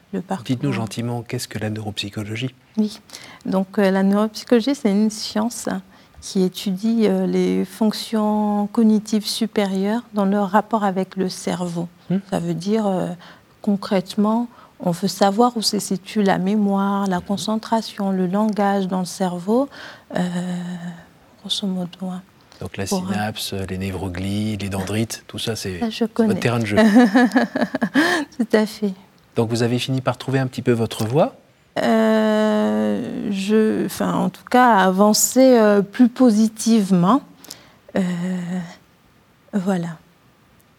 dites-nous 0.44 0.72
gentiment, 0.72 1.22
qu'est-ce 1.22 1.48
que 1.48 1.58
la 1.58 1.70
neuropsychologie? 1.70 2.54
Oui, 2.76 3.00
donc 3.44 3.76
la 3.76 4.02
neuropsychologie, 4.02 4.74
c'est 4.74 4.90
une 4.90 5.10
science 5.10 5.68
qui 6.20 6.42
étudie 6.42 7.06
les 7.26 7.64
fonctions 7.64 8.66
cognitives 8.72 9.26
supérieures 9.26 10.02
dans 10.14 10.24
leur 10.24 10.50
rapport 10.50 10.82
avec 10.82 11.16
le 11.16 11.28
cerveau. 11.28 11.88
Hmm. 12.10 12.18
Ça 12.30 12.40
veut 12.40 12.54
dire 12.54 13.16
concrètement, 13.62 14.48
on 14.80 14.90
veut 14.92 15.08
savoir 15.08 15.56
où 15.56 15.62
se 15.62 15.78
situe 15.78 16.22
la 16.22 16.38
mémoire, 16.38 17.06
la 17.06 17.20
concentration, 17.20 18.10
le 18.10 18.26
langage 18.26 18.86
dans 18.86 19.00
le 19.00 19.04
cerveau, 19.04 19.68
euh, 20.16 20.20
grosso 21.40 21.66
modo. 21.66 22.06
Hein. 22.06 22.22
Donc 22.60 22.76
la 22.76 22.86
synapse, 22.86 23.52
les 23.52 23.78
névroglies, 23.78 24.56
les 24.56 24.68
dendrites, 24.68 25.24
tout 25.26 25.38
ça, 25.38 25.56
c'est 25.56 25.78
votre 25.78 26.40
terrain 26.40 26.58
de 26.58 26.66
jeu. 26.66 26.76
tout 28.38 28.48
à 28.52 28.66
fait. 28.66 28.92
Donc 29.36 29.50
vous 29.50 29.62
avez 29.62 29.78
fini 29.78 30.00
par 30.00 30.16
trouver 30.16 30.40
un 30.40 30.46
petit 30.48 30.62
peu 30.62 30.72
votre 30.72 31.04
voie 31.04 31.36
euh, 31.80 33.30
je, 33.30 33.86
enfin, 33.86 34.12
En 34.14 34.28
tout 34.28 34.44
cas, 34.50 34.74
avancer 34.74 35.60
plus 35.92 36.08
positivement. 36.08 37.22
voilà. 39.52 39.98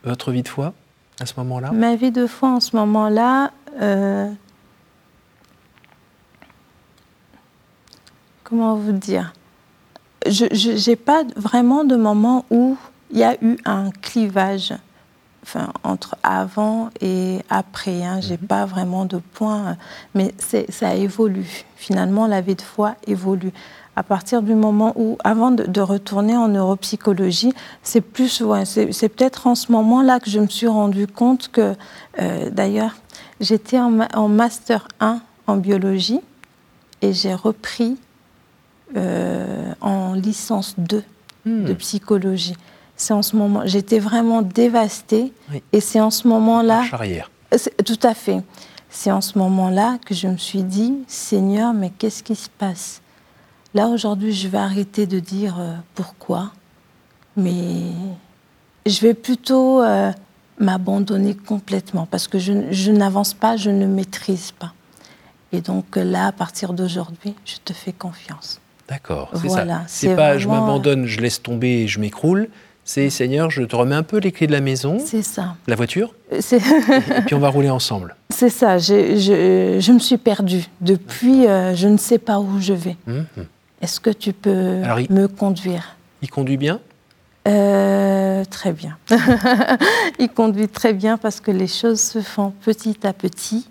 Votre 0.03 0.31
vie 0.31 0.43
de 0.43 0.47
foi 0.49 0.73
à 1.19 1.25
ce 1.25 1.33
moment-là? 1.37 1.71
Ma 1.71 1.95
vie 1.95 2.11
de 2.11 2.27
foi 2.27 2.49
en 2.49 2.59
ce 2.59 2.75
moment-là, 2.75 3.51
euh, 3.81 4.29
comment 8.43 8.75
vous 8.75 8.91
dire? 8.91 9.33
Je 10.25 10.89
n'ai 10.89 10.95
pas 10.95 11.23
vraiment 11.35 11.83
de 11.83 11.95
moment 11.95 12.45
où 12.49 12.77
il 13.11 13.19
y 13.19 13.23
a 13.23 13.35
eu 13.41 13.57
un 13.65 13.89
clivage 13.89 14.73
enfin, 15.43 15.71
entre 15.83 16.15
avant 16.23 16.89
et 17.01 17.39
après. 17.49 18.03
Hein. 18.03 18.19
Je 18.21 18.29
n'ai 18.31 18.37
mhm. 18.37 18.47
pas 18.47 18.65
vraiment 18.65 19.05
de 19.05 19.17
point, 19.17 19.77
mais 20.13 20.33
ça 20.69 20.95
évolue. 20.95 21.65
Finalement, 21.75 22.27
la 22.27 22.41
vie 22.41 22.55
de 22.55 22.61
foi 22.61 22.95
évolue 23.07 23.53
à 23.95 24.03
partir 24.03 24.41
du 24.41 24.55
moment 24.55 24.93
où, 24.95 25.17
avant 25.25 25.51
de, 25.51 25.81
retourner 25.81 26.37
en 26.37 26.47
neuropsychologie, 26.47 27.51
c'est 27.83 27.99
plus, 27.99 28.41
c'est 28.63 29.09
peut-être 29.09 29.45
en 29.45 29.55
ce 29.55 29.73
moment-là 29.73 30.21
que 30.21 30.29
je 30.29 30.39
me 30.39 30.47
suis 30.47 30.67
rendu 30.67 31.05
compte 31.05 31.49
que, 31.51 31.73
euh, 32.21 32.49
d'ailleurs, 32.49 32.95
j'étais 33.39 33.79
en, 33.79 34.27
master 34.27 34.87
1 34.99 35.21
en 35.47 35.57
biologie 35.57 36.21
et 37.01 37.13
j'ai 37.13 37.33
repris 37.33 37.97
euh, 38.95 39.73
en 39.81 40.13
licence 40.13 40.75
2 40.77 41.03
hmm. 41.45 41.65
de 41.65 41.73
psychologie. 41.73 42.55
C'est 42.95 43.13
en 43.13 43.21
ce 43.21 43.35
moment, 43.35 43.61
j'étais 43.65 43.99
vraiment 43.99 44.41
dévastée 44.41 45.31
et 45.71 45.79
c'est 45.79 46.01
en 46.01 46.11
ce 46.11 46.27
moment-là. 46.27 46.83
Arrière. 46.91 47.31
Tout 47.85 47.99
à 48.03 48.13
fait. 48.13 48.43
C'est 48.89 49.11
en 49.11 49.21
ce 49.21 49.37
moment-là 49.37 49.97
que 50.05 50.13
je 50.13 50.27
me 50.27 50.37
suis 50.37 50.63
dit, 50.63 50.95
Seigneur, 51.07 51.73
mais 51.73 51.91
qu'est-ce 51.91 52.23
qui 52.23 52.35
se 52.35 52.49
passe? 52.49 53.01
Là, 53.73 53.87
aujourd'hui, 53.87 54.33
je 54.33 54.47
vais 54.47 54.57
arrêter 54.57 55.05
de 55.05 55.19
dire 55.19 55.57
euh, 55.59 55.75
pourquoi, 55.93 56.51
mais 57.37 57.91
je 58.85 58.99
vais 59.01 59.13
plutôt 59.13 59.81
euh, 59.81 60.11
m'abandonner 60.59 61.35
complètement 61.35 62.07
parce 62.09 62.27
que 62.27 62.37
je, 62.39 62.91
n'avance 62.91 63.33
pas, 63.33 63.57
je 63.57 63.69
ne 63.69 63.85
maîtrise 63.85 64.51
pas. 64.51 64.73
Et 65.51 65.61
donc 65.61 65.95
là, 65.95 66.27
à 66.27 66.31
partir 66.31 66.73
d'aujourd'hui, 66.73 67.33
je 67.45 67.55
te 67.63 67.73
fais 67.73 67.93
confiance. 67.93 68.59
D'accord, 68.87 69.31
c'est 69.35 69.49
ça. 69.49 69.65
C'est 69.87 70.15
pas 70.15 70.37
je 70.37 70.47
m'abandonne, 70.47 71.05
je 71.05 71.19
laisse 71.19 71.41
tomber 71.41 71.83
et 71.83 71.87
je 71.87 71.99
m'écroule. 71.99 72.49
C'est 72.83 73.11
Seigneur, 73.11 73.51
je 73.51 73.61
te 73.61 73.75
remets 73.75 73.95
un 73.95 74.03
peu 74.03 74.17
les 74.17 74.31
clés 74.31 74.47
de 74.47 74.51
la 74.51 74.61
maison. 74.61 74.97
C'est 75.03 75.21
ça. 75.21 75.55
La 75.67 75.75
voiture. 75.75 76.15
et 76.31 76.41
puis 77.25 77.35
on 77.35 77.39
va 77.39 77.49
rouler 77.49 77.69
ensemble. 77.69 78.15
C'est 78.29 78.49
ça. 78.49 78.79
Je, 78.79 79.15
je, 79.79 79.91
me 79.91 79.99
suis 79.99 80.17
perdue. 80.17 80.65
Depuis, 80.81 81.45
euh, 81.45 81.75
je 81.75 81.87
ne 81.87 81.97
sais 81.97 82.17
pas 82.17 82.39
où 82.39 82.59
je 82.59 82.73
vais. 82.73 82.97
Hum. 83.07 83.25
Est-ce 83.81 83.99
que 83.99 84.09
tu 84.09 84.33
peux 84.33 84.81
me 85.09 85.27
conduire? 85.27 85.95
Il 86.21 86.29
conduit 86.29 86.57
bien? 86.57 86.79
Euh, 87.49 88.45
Très 88.45 88.73
bien. 88.73 88.97
il 90.19 90.29
conduit 90.29 90.67
très 90.67 90.93
bien 90.93 91.17
parce 91.17 91.39
que 91.39 91.51
les 91.51 91.67
choses 91.67 91.99
se 91.99 92.21
font 92.21 92.51
petit 92.61 92.97
à 93.03 93.13
petit 93.13 93.67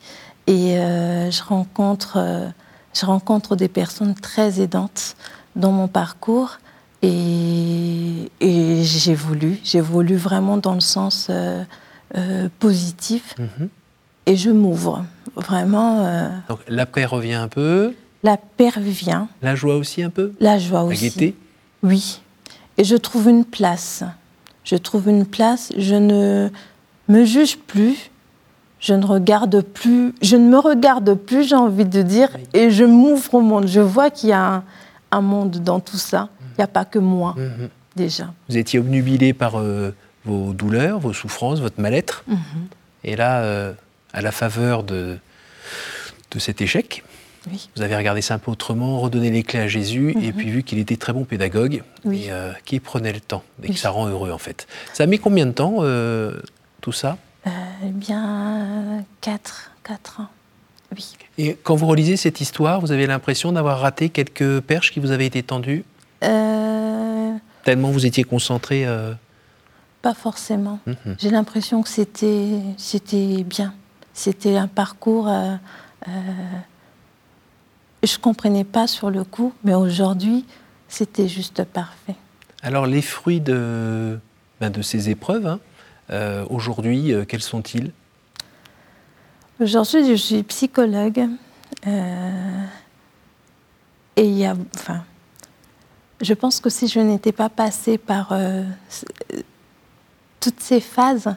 et 0.46 0.78
euh, 0.78 1.30
je, 1.30 1.42
rencontre, 1.42 2.16
euh, 2.16 2.48
je 2.94 3.06
rencontre 3.06 3.56
des 3.56 3.68
personnes 3.68 4.14
très 4.14 4.60
aidantes 4.60 5.16
dans 5.56 5.72
mon 5.72 5.88
parcours 5.88 6.58
et, 7.02 8.30
et 8.40 8.82
j'ai 8.82 9.14
voulu 9.14 10.16
vraiment 10.16 10.56
dans 10.56 10.74
le 10.74 10.80
sens 10.80 11.30
positif. 12.58 13.34
Mhm. 13.38 13.68
Et 14.26 14.36
je 14.36 14.50
m'ouvre, 14.50 15.04
vraiment. 15.36 16.30
Donc 16.48 16.58
la 16.68 16.84
paix 16.84 17.06
revient 17.06 17.34
un 17.34 17.48
peu 17.48 17.94
La 18.22 18.36
paix 18.36 18.68
revient. 18.68 19.22
La 19.40 19.54
joie 19.54 19.76
aussi 19.76 20.02
un 20.02 20.10
peu 20.10 20.32
La 20.40 20.58
joie 20.58 20.82
aussi. 20.82 21.04
La 21.04 21.10
gaieté 21.10 21.36
Oui. 21.82 22.20
Et 22.78 22.84
je 22.84 22.96
trouve 22.96 23.28
une 23.28 23.44
place. 23.44 24.04
Je 24.64 24.76
trouve 24.76 25.08
une 25.08 25.26
place. 25.26 25.72
Je 25.76 25.94
ne 25.94 26.48
me 27.08 27.24
juge 27.24 27.58
plus 27.58 28.10
je 28.80 28.94
ne 28.94 29.04
regarde 29.04 29.60
plus, 29.62 30.14
je 30.22 30.36
ne 30.36 30.48
me 30.48 30.58
regarde 30.58 31.14
plus, 31.14 31.48
j'ai 31.48 31.56
envie 31.56 31.84
de 31.84 32.02
dire, 32.02 32.28
et 32.54 32.70
je 32.70 32.84
m'ouvre 32.84 33.34
au 33.34 33.40
monde. 33.40 33.66
Je 33.66 33.80
vois 33.80 34.10
qu'il 34.10 34.30
y 34.30 34.32
a 34.32 34.62
un, 35.10 35.20
monde 35.20 35.58
dans 35.58 35.80
tout 35.80 35.96
ça. 35.96 36.28
Il 36.40 36.60
n'y 36.60 36.64
a 36.64 36.68
pas 36.68 36.84
que 36.84 36.98
moi, 36.98 37.34
mhm. 37.36 37.68
déjà. 37.96 38.32
Vous 38.48 38.56
étiez 38.56 38.78
obnubilé 38.78 39.32
par 39.32 39.58
euh, 39.58 39.94
vos 40.24 40.52
douleurs, 40.52 41.00
vos 41.00 41.12
souffrances, 41.12 41.60
votre 41.60 41.80
mal-être. 41.80 42.24
Mhm. 42.26 42.38
Et 43.04 43.16
là, 43.16 43.40
euh, 43.40 43.72
à 44.12 44.22
la 44.22 44.32
faveur 44.32 44.84
de, 44.84 45.18
de 46.30 46.38
cet 46.38 46.60
échec, 46.60 47.04
vous 47.76 47.82
avez 47.82 47.96
regardé 47.96 48.22
ça 48.22 48.34
un 48.34 48.38
peu 48.38 48.50
autrement, 48.50 49.00
redonné 49.00 49.30
les 49.30 49.42
clés 49.42 49.60
à 49.60 49.68
Jésus, 49.68 50.10
et 50.20 50.28
mhm. 50.28 50.32
puis 50.32 50.50
vu 50.50 50.62
qu'il 50.62 50.78
était 50.78 50.96
très 50.96 51.12
bon 51.12 51.24
pédagogue, 51.24 51.82
et 52.10 52.30
euh, 52.30 52.52
qui 52.64 52.80
prenait 52.80 53.12
le 53.12 53.20
temps, 53.20 53.42
et 53.62 53.72
que 53.72 53.78
ça 53.78 53.90
rend 53.90 54.08
heureux 54.08 54.30
en 54.30 54.38
fait. 54.38 54.66
Ça 54.92 55.04
a 55.04 55.06
mis 55.06 55.18
combien 55.18 55.46
de 55.46 55.52
temps, 55.52 55.82
tout 56.80 56.92
ça? 56.92 57.18
Euh, 57.46 57.50
eh 57.84 57.90
bien, 57.90 59.04
4, 59.20 59.72
4 59.84 60.20
ans. 60.20 60.28
Oui. 60.94 61.16
Et 61.36 61.56
quand 61.62 61.76
vous 61.76 61.86
relisez 61.86 62.16
cette 62.16 62.40
histoire, 62.40 62.80
vous 62.80 62.92
avez 62.92 63.06
l'impression 63.06 63.52
d'avoir 63.52 63.80
raté 63.80 64.08
quelques 64.08 64.60
perches 64.60 64.92
qui 64.92 65.00
vous 65.00 65.10
avaient 65.10 65.26
été 65.26 65.42
tendues? 65.42 65.84
Euh... 66.24 67.34
Tellement 67.64 67.90
vous 67.90 68.06
étiez 68.06 68.24
concentré 68.24 68.86
euh... 68.86 69.12
Pas 70.02 70.14
forcément. 70.14 70.78
Mhm. 70.86 71.16
J'ai 71.18 71.30
l'impression 71.30 71.82
que 71.82 71.88
c'était, 71.88 72.60
c'était 72.76 73.44
bien. 73.44 73.74
C'était 74.14 74.56
un 74.56 74.68
parcours. 74.68 75.28
Je 78.02 78.16
ne 78.16 78.20
comprenais 78.20 78.64
pas 78.64 78.86
sur 78.86 79.10
le 79.10 79.24
coup, 79.24 79.52
mais 79.64 79.74
aujourd'hui, 79.74 80.44
c'était 80.88 81.28
juste 81.28 81.64
parfait. 81.64 82.14
Alors, 82.62 82.86
les 82.86 83.02
fruits 83.02 83.40
de, 83.40 84.18
ben, 84.60 84.70
de 84.70 84.82
ces 84.82 85.10
épreuves, 85.10 85.46
hein, 85.46 85.60
euh, 86.10 86.44
aujourd'hui, 86.48 87.12
euh, 87.12 87.24
quels 87.24 87.42
sont-ils? 87.42 87.92
Aujourd'hui, 89.60 90.06
je 90.06 90.14
suis 90.14 90.42
psychologue. 90.44 91.28
Euh, 91.86 92.64
et 94.16 94.24
il 94.24 94.38
y 94.38 94.46
a. 94.46 94.56
Enfin, 94.76 95.04
je 96.20 96.34
pense 96.34 96.60
que 96.60 96.70
si 96.70 96.88
je 96.88 97.00
n'étais 97.00 97.32
pas 97.32 97.48
passée 97.48 97.98
par 97.98 98.32
toutes 100.40 100.60
ces 100.60 100.80
phases, 100.80 101.34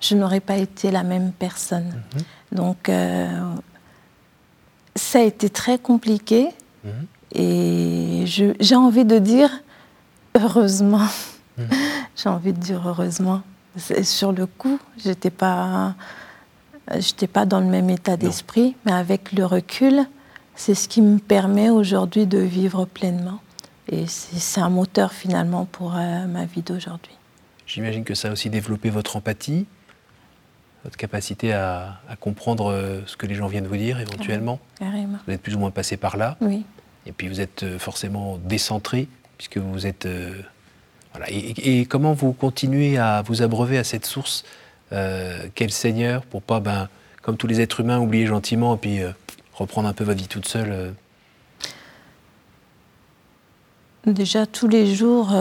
je 0.00 0.14
n'aurais 0.14 0.40
pas 0.40 0.56
été 0.56 0.90
la 0.90 1.02
même 1.02 1.32
personne. 1.32 2.02
Mhm. 2.14 2.58
Donc, 2.58 2.90
ça 4.96 5.20
a 5.20 5.22
été 5.22 5.48
très 5.50 5.78
compliqué. 5.78 6.48
Mhm. 6.84 7.06
Et 7.36 8.24
j'ai 8.26 8.76
envie 8.76 9.04
de 9.04 9.18
dire 9.18 9.50
heureusement. 10.34 11.08
Mhm. 11.58 11.68
j'ai 12.16 12.28
envie 12.28 12.52
de 12.52 12.60
dire 12.60 12.82
heureusement. 12.86 13.42
Sur 14.02 14.32
le 14.32 14.46
coup, 14.46 14.78
j'étais 14.96 15.30
pas, 15.30 15.94
j'étais 16.96 17.26
pas 17.26 17.44
dans 17.44 17.58
le 17.58 17.66
même 17.66 17.90
état 17.90 18.16
d'esprit, 18.16 18.76
mais 18.86 18.92
avec 18.92 19.32
le 19.32 19.44
recul, 19.44 20.04
c'est 20.54 20.74
ce 20.74 20.88
qui 20.88 21.02
me 21.02 21.18
permet 21.18 21.70
aujourd'hui 21.70 22.26
de 22.26 22.38
vivre 22.38 22.84
pleinement. 22.84 23.40
Et 23.88 24.06
c'est 24.06 24.60
un 24.60 24.70
moteur 24.70 25.12
finalement 25.12 25.66
pour 25.66 25.94
euh, 25.96 26.26
ma 26.26 26.46
vie 26.46 26.62
d'aujourd'hui. 26.62 27.12
J'imagine 27.66 28.04
que 28.04 28.14
ça 28.14 28.28
a 28.28 28.32
aussi 28.32 28.48
développé 28.48 28.90
votre 28.90 29.16
empathie, 29.16 29.66
votre 30.84 30.96
capacité 30.96 31.52
à, 31.52 32.00
comprendre 32.20 32.70
euh, 32.70 33.00
ce 33.06 33.16
que 33.16 33.26
les 33.26 33.34
gens 33.34 33.46
viennent 33.46 33.66
vous 33.66 33.76
dire 33.76 34.00
éventuellement. 34.00 34.60
Carrément. 34.78 35.18
Vous 35.26 35.32
êtes 35.32 35.42
plus 35.42 35.54
ou 35.54 35.58
moins 35.58 35.70
passé 35.70 35.96
par 35.96 36.16
là. 36.16 36.36
Oui. 36.40 36.64
Et 37.06 37.12
puis 37.12 37.28
vous 37.28 37.40
êtes 37.40 37.62
euh, 37.62 37.78
forcément 37.78 38.38
décentré, 38.38 39.08
puisque 39.38 39.58
vous 39.58 39.86
êtes 39.86 40.06
et, 41.28 41.86
comment 41.86 42.12
vous 42.12 42.32
continuez 42.32 42.98
à 42.98 43.22
vous 43.22 43.42
abreuver 43.42 43.78
à 43.78 43.84
cette 43.84 44.06
source 44.06 44.44
euh, 44.92 45.46
le 45.58 45.68
Seigneur 45.68 46.22
pour 46.22 46.42
pas, 46.42 46.60
ben, 46.60 46.88
comme 47.22 47.36
tous 47.36 47.46
les 47.46 47.60
êtres 47.60 47.80
humains, 47.80 47.98
oublier 47.98 48.26
gentiment 48.26 48.74
et 48.74 48.78
puis 48.78 49.00
euh, 49.00 49.10
reprendre 49.54 49.88
un 49.88 49.92
peu 49.92 50.04
votre 50.04 50.18
vie 50.18 50.28
toute 50.28 50.46
seule 50.46 50.70
euh? 50.70 50.90
Déjà 54.06 54.44
tous 54.44 54.68
les 54.68 54.94
jours, 54.94 55.34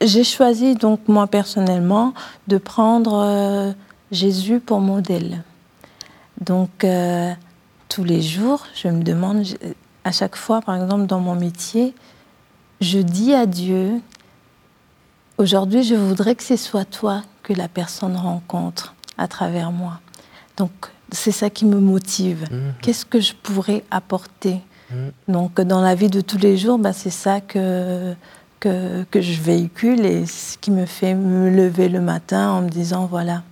j'ai 0.00 0.24
choisi 0.24 0.74
donc 0.74 1.00
moi 1.08 1.26
personnellement 1.26 2.14
de 2.48 2.58
prendre 2.58 3.74
Jésus 4.10 4.60
pour 4.60 4.80
modèle. 4.80 5.42
Donc 6.40 6.86
tous 7.88 8.04
les 8.04 8.22
jours, 8.22 8.66
je 8.74 8.88
me 8.88 9.02
demande 9.02 9.44
à 10.04 10.12
chaque 10.12 10.36
fois, 10.36 10.60
par 10.62 10.76
exemple 10.76 11.06
dans 11.06 11.20
mon 11.20 11.34
métier, 11.34 11.94
je 12.80 12.98
dis 12.98 13.34
à 13.34 13.46
Dieu, 13.46 14.00
aujourd'hui 15.38 15.82
je 15.82 15.94
voudrais 15.94 16.34
que 16.34 16.42
ce 16.42 16.56
soit 16.56 16.84
toi 16.84 17.22
que 17.42 17.52
la 17.52 17.68
personne 17.68 18.16
rencontre 18.16 18.94
à 19.18 19.28
travers 19.28 19.70
moi. 19.70 20.00
Donc 20.56 20.70
c'est 21.12 21.32
ça 21.32 21.50
qui 21.50 21.64
me 21.64 21.78
motive. 21.78 22.46
Mhm. 22.50 22.74
Qu'est-ce 22.80 23.04
que 23.04 23.20
je 23.20 23.34
pourrais 23.34 23.84
apporter? 23.90 24.60
Mhm. 24.90 25.12
Donc 25.28 25.60
dans 25.60 25.80
la 25.80 25.94
vie 25.94 26.08
de 26.08 26.20
tous 26.20 26.38
les 26.38 26.56
jours, 26.56 26.78
bah, 26.78 26.92
c'est 26.92 27.10
ça 27.10 27.40
que, 27.40 28.14
que, 28.60 29.04
que, 29.04 29.20
je 29.20 29.40
véhicule 29.40 30.04
et 30.04 30.26
ce 30.26 30.58
qui 30.58 30.70
me 30.70 30.86
fait 30.86 31.14
me 31.14 31.50
lever 31.50 31.88
le 31.88 32.00
matin 32.00 32.50
en 32.50 32.62
me 32.62 32.68
disant, 32.68 33.06
voilà, 33.06 33.42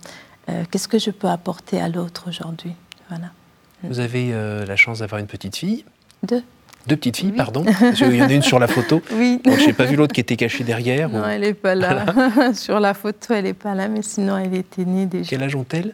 euh, 0.49 0.63
qu'est-ce 0.69 0.87
que 0.87 0.99
je 0.99 1.11
peux 1.11 1.27
apporter 1.27 1.81
à 1.81 1.89
l'autre 1.89 2.25
aujourd'hui? 2.27 2.73
Voilà. 3.09 3.31
Vous 3.83 3.99
avez 3.99 4.29
euh, 4.33 4.65
la 4.65 4.75
chance 4.75 4.99
d'avoir 4.99 5.19
une 5.19 5.27
petite 5.27 5.55
fille 5.55 5.85
Deux. 6.23 6.43
Deux 6.87 6.95
petites 6.95 7.17
filles, 7.17 7.33
pardon. 7.33 7.65
Il 8.01 8.15
y 8.15 8.23
en 8.23 8.29
a 8.29 8.33
une 8.33 8.41
sur 8.41 8.57
la 8.59 8.67
photo. 8.67 9.01
Oui. 9.11 9.41
Donc, 9.43 9.59
je 9.59 9.65
n'ai 9.65 9.73
pas 9.73 9.85
vu 9.85 9.95
l'autre 9.95 10.13
qui 10.13 10.21
était 10.21 10.37
cachée 10.37 10.63
derrière. 10.63 11.09
Non, 11.09 11.27
elle 11.27 11.41
n'est 11.41 11.53
pas 11.53 11.75
là. 11.75 12.05
sur 12.53 12.79
la 12.79 12.93
photo, 12.93 13.33
elle 13.33 13.43
n'est 13.43 13.53
pas 13.53 13.75
là, 13.75 13.87
mais 13.87 14.01
sinon, 14.01 14.37
elle 14.37 14.55
était 14.55 14.85
née 14.85 15.05
déjà. 15.05 15.29
Quel 15.29 15.43
âge 15.43 15.55
ont-elles? 15.55 15.93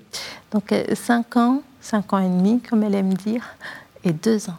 Donc, 0.51 0.73
5 0.93 1.36
euh, 1.36 1.39
ans, 1.39 1.63
5 1.82 2.13
ans 2.13 2.19
et 2.19 2.30
demi, 2.30 2.62
comme 2.62 2.84
elle 2.84 2.95
aime 2.95 3.13
dire, 3.13 3.41
et 4.04 4.13
2 4.13 4.49
ans. 4.49 4.58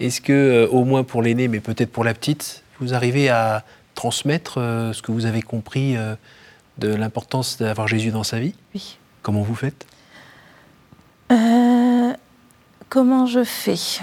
Est-ce 0.00 0.20
que, 0.20 0.32
euh, 0.32 0.68
au 0.68 0.84
moins 0.84 1.04
pour 1.04 1.22
l'aînée, 1.22 1.48
mais 1.48 1.60
peut-être 1.60 1.92
pour 1.92 2.02
la 2.02 2.14
petite, 2.14 2.61
vous 2.82 2.94
arrivez 2.94 3.28
à 3.28 3.64
transmettre 3.94 4.58
euh, 4.58 4.92
ce 4.92 5.02
que 5.02 5.12
vous 5.12 5.26
avez 5.26 5.42
compris 5.42 5.96
de 6.78 6.88
l'importance 6.94 7.58
d'avoir 7.58 7.88
Jésus 7.88 8.10
dans 8.10 8.24
sa 8.24 8.38
vie? 8.38 8.54
Oui. 8.74 8.98
Comment 9.22 9.42
vous 9.42 9.54
faites? 9.54 9.86
Comment 12.88 13.24
je 13.24 13.42
fais? 13.42 14.02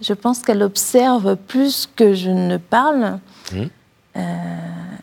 Je 0.00 0.12
pense 0.12 0.40
qu'elle 0.40 0.62
observe 0.62 1.36
plus 1.36 1.88
que 1.94 2.12
je 2.12 2.30
ne 2.30 2.56
parle. 2.56 3.20
Mmh. 3.52 3.62
Euh, 4.16 4.56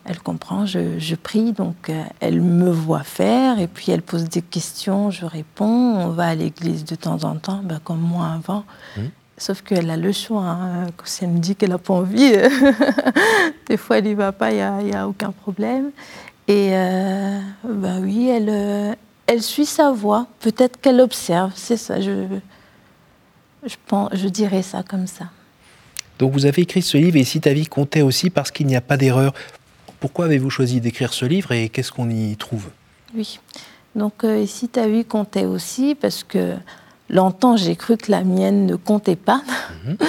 elle 0.03 0.19
comprend, 0.19 0.65
je, 0.65 1.15
prie, 1.15 1.53
donc 1.53 1.89
euh, 1.89 2.03
elle 2.19 2.41
me 2.41 2.69
voit 2.69 3.03
faire, 3.03 3.59
et 3.59 3.67
puis 3.67 3.91
elle 3.91 4.01
pose 4.01 4.25
des 4.25 4.41
questions, 4.41 5.09
je 5.09 5.25
réponds. 5.25 5.95
On 5.99 6.09
va 6.09 6.27
à 6.27 6.35
l'église 6.35 6.83
de 6.83 6.95
temps 6.95 7.23
en 7.23 7.35
temps, 7.37 7.61
ben, 7.63 7.79
comme 7.81 8.01
moi 8.01 8.27
avant. 8.27 8.65
Mmh. 8.97 9.01
Sauf 9.41 9.63
qu'elle 9.63 9.89
a 9.89 9.97
le 9.97 10.11
choix. 10.11 10.43
Hein. 10.43 10.87
Si 11.03 11.23
elle 11.23 11.31
me 11.31 11.39
dit 11.39 11.55
qu'elle 11.55 11.71
n'a 11.71 11.79
pas 11.79 11.95
envie, 11.95 12.31
des 13.67 13.75
fois 13.75 13.97
elle 13.97 14.03
n'y 14.03 14.13
va 14.13 14.31
pas, 14.31 14.51
il 14.51 14.85
n'y 14.85 14.93
a, 14.93 15.07
aucun 15.07 15.31
problème. 15.31 15.89
Et 16.47 16.69
euh, 16.73 17.39
bah 17.63 17.95
oui, 17.99 18.29
elle, 18.29 18.95
elle 19.25 19.41
suit 19.41 19.65
sa 19.65 19.91
voix. 19.91 20.27
Peut-être 20.41 20.79
qu'elle 20.79 21.01
observe, 21.01 21.53
c'est 21.55 21.75
ça. 21.75 21.99
Je, 21.99 22.27
je, 23.65 23.75
pense, 23.87 24.11
je 24.13 24.27
dirais 24.27 24.61
ça 24.61 24.83
comme 24.83 25.07
ça. 25.07 25.25
Donc 26.19 26.33
vous 26.33 26.45
avez 26.45 26.61
écrit 26.61 26.83
ce 26.83 26.97
livre 26.99 27.17
et 27.17 27.23
si 27.23 27.41
ta 27.41 27.51
vie 27.51 27.65
comptait 27.65 28.03
aussi 28.03 28.29
parce 28.29 28.51
qu'il 28.51 28.67
n'y 28.67 28.75
a 28.75 28.81
pas 28.81 28.95
d'erreur. 28.95 29.33
Pourquoi 29.99 30.25
avez-vous 30.25 30.51
choisi 30.51 30.81
d'écrire 30.81 31.13
ce 31.13 31.25
livre 31.25 31.51
et 31.51 31.69
qu'est-ce 31.69 31.91
qu'on 31.91 32.11
y 32.11 32.37
trouve? 32.37 32.69
Oui, 33.15 33.39
donc 33.95 34.23
euh, 34.23 34.45
si 34.45 34.69
ta 34.69 34.87
vie 34.87 35.03
comptait 35.03 35.45
aussi 35.45 35.95
parce 35.95 36.23
que 36.23 36.57
longtemps 37.11 37.57
j'ai 37.57 37.75
cru 37.75 37.97
que 37.97 38.09
la 38.09 38.23
mienne 38.23 38.65
ne 38.65 38.75
comptait 38.75 39.15
pas. 39.15 39.41
Mhm. 39.85 39.97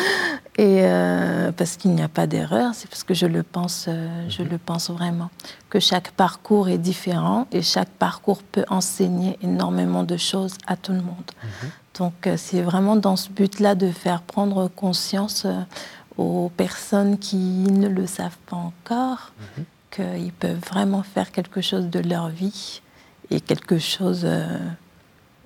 Et 0.58 0.80
euh, 0.82 1.50
parce 1.50 1.78
qu'il 1.78 1.92
n'y 1.92 2.02
a 2.02 2.08
pas 2.08 2.26
d'erreur, 2.26 2.72
c'est 2.74 2.86
parce 2.86 3.04
que 3.04 3.14
je 3.14 3.24
le 3.24 3.42
pense, 3.42 3.86
euh, 3.88 4.28
je 4.28 4.42
mhm. 4.42 4.50
le 4.50 4.58
pense 4.58 4.90
vraiment. 4.90 5.30
Que 5.70 5.80
chaque 5.80 6.10
parcours 6.10 6.68
est 6.68 6.78
différent 6.78 7.46
et 7.52 7.62
chaque 7.62 7.88
parcours 7.88 8.42
peut 8.42 8.66
enseigner 8.68 9.38
énormément 9.42 10.02
de 10.02 10.18
choses 10.18 10.58
à 10.66 10.76
tout 10.76 10.92
le 10.92 11.00
monde. 11.00 11.30
Mhm. 11.42 11.70
Donc 11.98 12.26
euh, 12.26 12.34
c'est 12.36 12.60
vraiment 12.60 12.96
dans 12.96 13.16
ce 13.16 13.30
but-là 13.30 13.74
de 13.74 13.90
faire 13.90 14.20
prendre 14.20 14.68
conscience 14.68 15.46
aux 16.18 16.50
personnes 16.54 17.18
qui 17.18 17.36
ne 17.36 17.88
le 17.88 18.06
savent 18.06 18.38
pas 18.46 18.56
encore 18.56 19.32
qu'ils 19.90 20.32
peuvent 20.32 20.60
vraiment 20.70 21.02
faire 21.02 21.32
quelque 21.32 21.60
chose 21.62 21.88
de 21.88 22.00
leur 22.00 22.28
vie 22.28 22.82
et 23.30 23.40
quelque 23.40 23.78
chose 23.78 24.26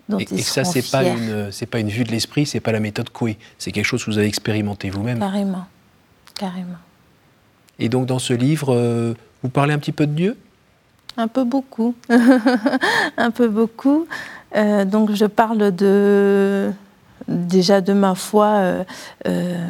dont 0.09 0.19
et, 0.19 0.27
ils 0.31 0.41
et 0.41 0.43
ça, 0.43 0.65
c'est 0.65 0.91
pas 0.91 1.05
une 1.05 1.51
c'est 1.53 1.67
pas 1.67 1.81
une 1.81 1.89
vue 1.89 2.05
de 2.05 2.11
l'esprit, 2.11 2.47
c'est 2.47 2.61
pas 2.61 2.73
la 2.73 2.81
méthode 2.81 3.11
Coué, 3.11 3.39
c'est 3.59 3.73
quelque 3.73 3.85
chose 3.85 4.05
que 4.05 4.11
vous 4.11 4.19
avez 4.19 4.29
expérimenté 4.29 4.91
vous-même. 4.91 5.19
Carrément, 5.19 5.67
carrément. 6.35 6.79
Et 7.79 7.89
donc 7.89 8.07
dans 8.07 8.19
ce 8.19 8.33
livre, 8.33 9.15
vous 9.43 9.49
parlez 9.49 9.75
un 9.75 9.79
petit 9.79 9.93
peu 9.93 10.07
de 10.07 10.13
Dieu? 10.13 10.37
Un 11.17 11.29
peu 11.29 11.45
beaucoup. 11.45 11.95
un 13.17 13.31
peu 13.31 13.49
beaucoup. 13.49 14.07
Euh, 14.55 14.85
donc 14.85 15.13
je 15.13 15.25
parle 15.25 15.75
de 15.75 16.71
déjà 17.29 17.81
de 17.81 17.93
ma 17.93 18.15
foi 18.15 18.47
euh, 18.47 18.85
euh, 19.27 19.67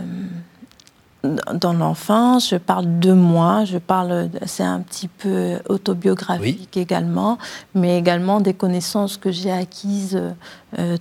dans 1.55 1.73
l'enfance, 1.73 2.51
je 2.51 2.57
parle 2.57 2.99
de 2.99 3.13
moi, 3.13 3.65
je 3.65 3.79
parle, 3.79 4.31
c'est 4.47 4.63
un 4.63 4.81
petit 4.81 5.09
peu 5.09 5.59
autobiographique 5.69 6.77
également, 6.77 7.39
mais 7.75 7.99
également 7.99 8.41
des 8.41 8.55
connaissances 8.55 9.17
que 9.17 9.31
j'ai 9.31 9.53
acquises 9.53 10.21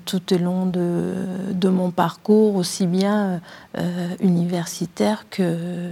tout 0.06 0.34
au 0.34 0.38
long 0.38 0.66
de, 0.66 1.14
de, 1.52 1.70
mon 1.70 1.92
parcours, 1.92 2.56
aussi 2.56 2.88
bien 2.88 3.42
universitaire 4.22 5.26
que, 5.30 5.90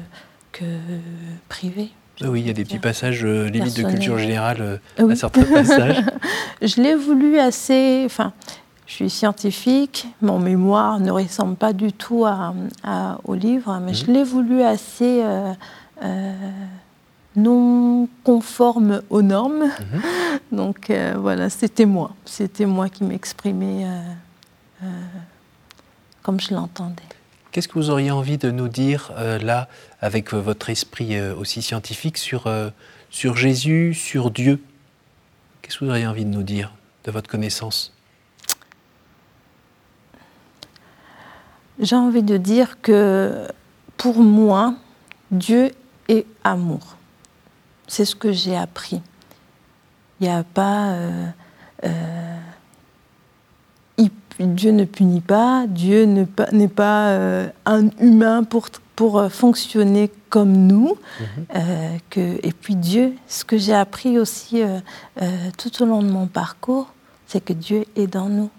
que 0.52 0.65
privé. 1.50 1.91
Oui, 2.22 2.41
il 2.41 2.48
y 2.48 2.50
a 2.50 2.54
des 2.54 2.63
petits 2.63 2.80
passages 2.80 3.26
euh, 3.26 3.50
limite 3.50 3.76
de 3.76 3.84
culture 3.84 4.19
générale 4.19 4.80
euh, 5.00 5.10
à 5.10 5.15
certains 5.15 5.43
passages. 5.43 6.04
je 6.62 6.82
l'ai 6.82 6.96
voulu 6.96 7.39
assez. 7.39 8.04
Enfin, 8.06 8.34
je 8.86 8.93
suis 8.93 9.10
scientifique, 9.10 10.08
mon 10.22 10.39
mémoire 10.39 11.00
ne 11.00 11.12
ressemble 11.12 11.56
pas 11.56 11.74
du 11.74 11.93
tout 11.93 12.26
à, 12.26 12.54
au 13.24 13.34
livre, 13.34 13.80
mais 13.82 13.93
je 13.93 14.06
mhm. 14.06 14.13
l'ai 14.13 14.24
voulu 14.24 14.62
assez 14.62 15.24
euh, 15.24 16.34
non 17.36 18.08
conforme 18.24 19.02
aux 19.10 19.22
normes. 19.22 19.63
Mhm. 19.63 20.02
Donc 20.52 20.91
voilà, 21.17 21.50
c'était 21.50 21.86
moi. 21.86 22.12
C'était 22.26 22.65
moi 22.65 22.89
qui 22.89 23.04
m'exprimais 23.04 23.88
comme 26.24 26.39
je 26.39 26.54
l'entendais. 26.54 27.04
Qu'est-ce 27.52 27.67
que 27.67 27.74
vous 27.74 27.91
auriez 27.91 28.10
envie 28.10 28.39
de 28.39 28.50
nous 28.50 28.67
dire 28.67 29.12
euh, 29.17 29.38
là, 29.38 29.69
avec 30.02 30.34
euh, 30.34 30.38
votre 30.38 30.72
esprit 30.72 31.17
euh, 31.17 31.36
aussi 31.36 31.62
scientifique, 31.62 32.17
sur, 32.17 32.52
sur 33.12 33.38
Jésus, 33.38 33.93
sur 33.93 34.32
Dieu? 34.32 34.60
Qu'est-ce 35.62 35.78
que 35.78 35.86
vous 35.86 35.91
auriez 35.91 36.08
envie 36.08 36.26
de 36.26 36.32
nous 36.32 36.41
dire 36.41 36.74
de 37.04 37.12
votre 37.12 37.30
connaissance? 37.30 37.93
J'ai 41.79 41.95
envie 41.95 42.23
de 42.23 42.38
dire 42.38 42.81
que 42.81 43.47
pour 43.97 44.19
moi, 44.19 44.75
Dieu 45.31 45.71
est 46.07 46.25
amour. 46.43 46.95
C'est 47.88 48.05
ce 48.05 48.15
que 48.15 48.31
j'ai 48.31 48.55
appris. 48.55 49.01
Il 50.19 50.27
n'y 50.27 50.33
a 50.33 50.43
pas... 50.43 50.95
Dieu 54.39 54.71
ne 54.71 54.86
punit 54.86 55.21
pas, 55.21 55.65
Dieu 55.67 56.05
n'est 56.05 56.67
pas 56.67 57.09
euh, 57.09 57.49
un 57.65 57.89
humain 57.99 58.43
pour, 58.43 58.67
pour 58.95 59.19
euh, 59.19 59.29
fonctionner 59.29 60.12
comme 60.29 60.53
nous. 60.53 60.97
Mhm. 61.19 61.45
Euh, 61.55 61.97
que, 62.09 62.39
et 62.41 62.51
puis 62.51 62.75
Dieu, 62.75 63.13
ce 63.27 63.43
que 63.43 63.57
j'ai 63.57 63.73
appris 63.73 64.17
aussi 64.17 64.62
tout 65.57 65.83
au 65.83 65.86
long 65.86 66.01
de 66.01 66.09
mon 66.09 66.27
parcours, 66.27 66.91
c'est 67.27 67.43
que 67.43 67.53
Dieu 67.53 67.86
est 67.95 68.07
dans 68.07 68.29
nous, 68.29 68.49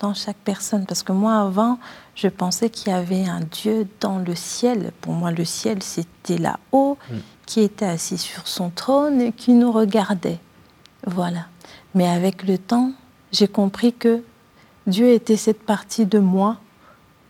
dans 0.00 0.14
chaque 0.14 0.36
personne. 0.36 0.86
Parce 0.86 1.02
que 1.02 1.12
moi, 1.12 1.40
avant, 1.40 1.78
je 2.14 2.28
pensais 2.28 2.70
qu'il 2.70 2.92
y 2.92 2.94
avait 2.94 3.24
un 3.24 3.40
Dieu 3.40 3.86
dans 4.00 4.18
le 4.18 4.34
ciel. 4.34 4.92
Pour 5.00 5.12
moi, 5.12 5.30
le 5.30 5.44
ciel, 5.44 5.82
c'était 5.82 6.38
là-haut, 6.38 6.98
mhm. 7.10 7.20
qui 7.46 7.60
était 7.60 7.86
assis 7.86 8.18
sur 8.18 8.46
son 8.46 8.70
trône 8.70 9.20
et 9.20 9.32
qui 9.32 9.52
nous 9.52 9.72
regardait. 9.72 10.38
Voilà. 11.06 11.46
Mais 11.94 12.08
avec 12.08 12.46
le 12.46 12.58
temps, 12.58 12.92
j'ai 13.32 13.48
compris 13.48 13.92
que 13.92 14.22
Dieu 14.86 15.08
était 15.08 15.36
cette 15.36 15.62
partie 15.62 16.06
de 16.06 16.18
moi, 16.18 16.56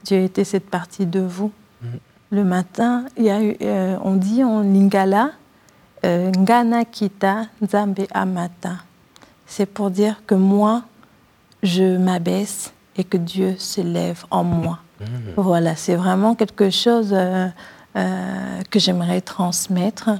Dieu 0.04 0.18
était 0.18 0.44
cette 0.44 0.70
partie 0.70 1.06
de 1.06 1.20
vous. 1.20 1.52
Mm. 1.82 1.86
Le 2.30 2.44
matin, 2.44 3.04
il 3.16 3.24
y 3.24 3.30
a 3.30 3.38
euh, 3.38 3.98
on 4.04 4.14
dit 4.14 4.44
en 4.44 4.60
lingala, 4.60 5.32
euh, 6.04 6.30
Ngana 6.30 6.84
kita 6.84 7.46
Nzambe 7.60 8.06
amata. 8.12 8.76
C'est 9.46 9.66
pour 9.66 9.90
dire 9.90 10.22
que 10.26 10.34
moi, 10.34 10.82
je 11.62 11.96
m'abaisse 11.96 12.72
et 12.96 13.04
que 13.04 13.16
Dieu 13.16 13.56
se 13.58 13.80
lève 13.80 14.24
en 14.30 14.44
moi. 14.44 14.78
Mm. 15.00 15.04
Voilà, 15.36 15.76
c'est 15.76 15.94
vraiment 15.94 16.34
quelque 16.34 16.70
chose 16.70 17.10
euh, 17.12 17.48
que 18.70 18.78
j'aimerais 18.78 19.20
transmettre, 19.20 20.10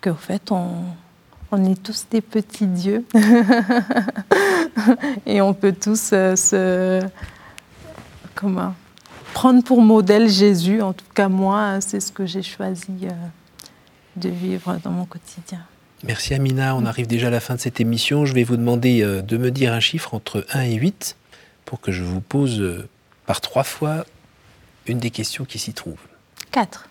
qu'en 0.00 0.14
fait, 0.14 0.50
on, 0.50 0.68
on 1.52 1.64
est 1.64 1.80
tous 1.80 2.06
des 2.10 2.22
petits 2.22 2.66
dieux 2.66 3.04
et 5.26 5.42
on 5.42 5.52
peut 5.52 5.74
tous 5.78 6.10
euh, 6.12 6.34
se 6.34 7.00
comment 8.34 8.74
prendre 9.34 9.62
pour 9.62 9.82
modèle 9.82 10.28
Jésus. 10.28 10.82
En 10.82 10.92
tout 10.92 11.04
cas, 11.14 11.28
moi, 11.28 11.80
c'est 11.80 12.00
ce 12.00 12.10
que 12.10 12.26
j'ai 12.26 12.42
choisi 12.42 12.86
euh, 13.02 13.10
de 14.16 14.30
vivre 14.30 14.78
dans 14.82 14.90
mon 14.90 15.04
quotidien. 15.04 15.60
Merci 16.04 16.34
Amina, 16.34 16.74
on 16.74 16.84
arrive 16.84 17.06
déjà 17.06 17.28
à 17.28 17.30
la 17.30 17.38
fin 17.38 17.54
de 17.54 17.60
cette 17.60 17.80
émission. 17.80 18.26
Je 18.26 18.34
vais 18.34 18.42
vous 18.42 18.56
demander 18.56 19.02
euh, 19.02 19.22
de 19.22 19.36
me 19.36 19.52
dire 19.52 19.72
un 19.72 19.78
chiffre 19.78 20.14
entre 20.14 20.44
1 20.50 20.62
et 20.62 20.74
8 20.74 21.16
pour 21.64 21.80
que 21.80 21.92
je 21.92 22.02
vous 22.02 22.20
pose 22.20 22.88
par 23.24 23.40
trois 23.40 23.62
fois 23.62 24.04
une 24.86 24.98
des 24.98 25.10
questions 25.10 25.44
qui 25.44 25.60
s'y 25.60 25.72
trouvent. 25.72 26.04
4. 26.50 26.88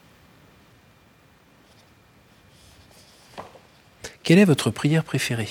Quelle 4.23 4.39
est 4.39 4.45
votre 4.45 4.71
prière 4.71 5.03
préférée? 5.03 5.49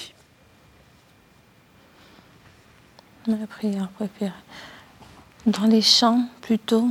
Ma 3.27 3.47
prière 3.47 3.91
préférée 3.91 4.33
Dans 5.45 5.67
les 5.67 5.83
chants 5.83 6.27
plutôt. 6.41 6.89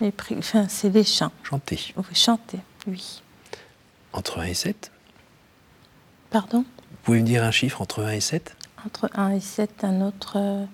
Les 0.00 0.12
Enfin, 0.36 0.66
c'est 0.68 0.90
les 0.90 1.04
chants. 1.04 1.30
Chanter. 1.44 1.94
Oui, 1.96 2.04
chanter, 2.12 2.58
oui. 2.88 3.22
Entre 4.12 4.40
1 4.40 4.44
et 4.46 4.54
7 4.54 4.90
Pardon 6.36 6.66
Vous 6.90 6.96
pouvez 7.02 7.20
me 7.20 7.24
dire 7.24 7.42
un 7.42 7.50
chiffre 7.50 7.80
entre 7.80 8.02
1 8.02 8.10
et 8.10 8.20
7 8.20 8.54
Entre 8.84 9.08
1 9.14 9.30
et 9.30 9.40
7, 9.40 9.84
un 9.84 10.02
autre 10.02 10.66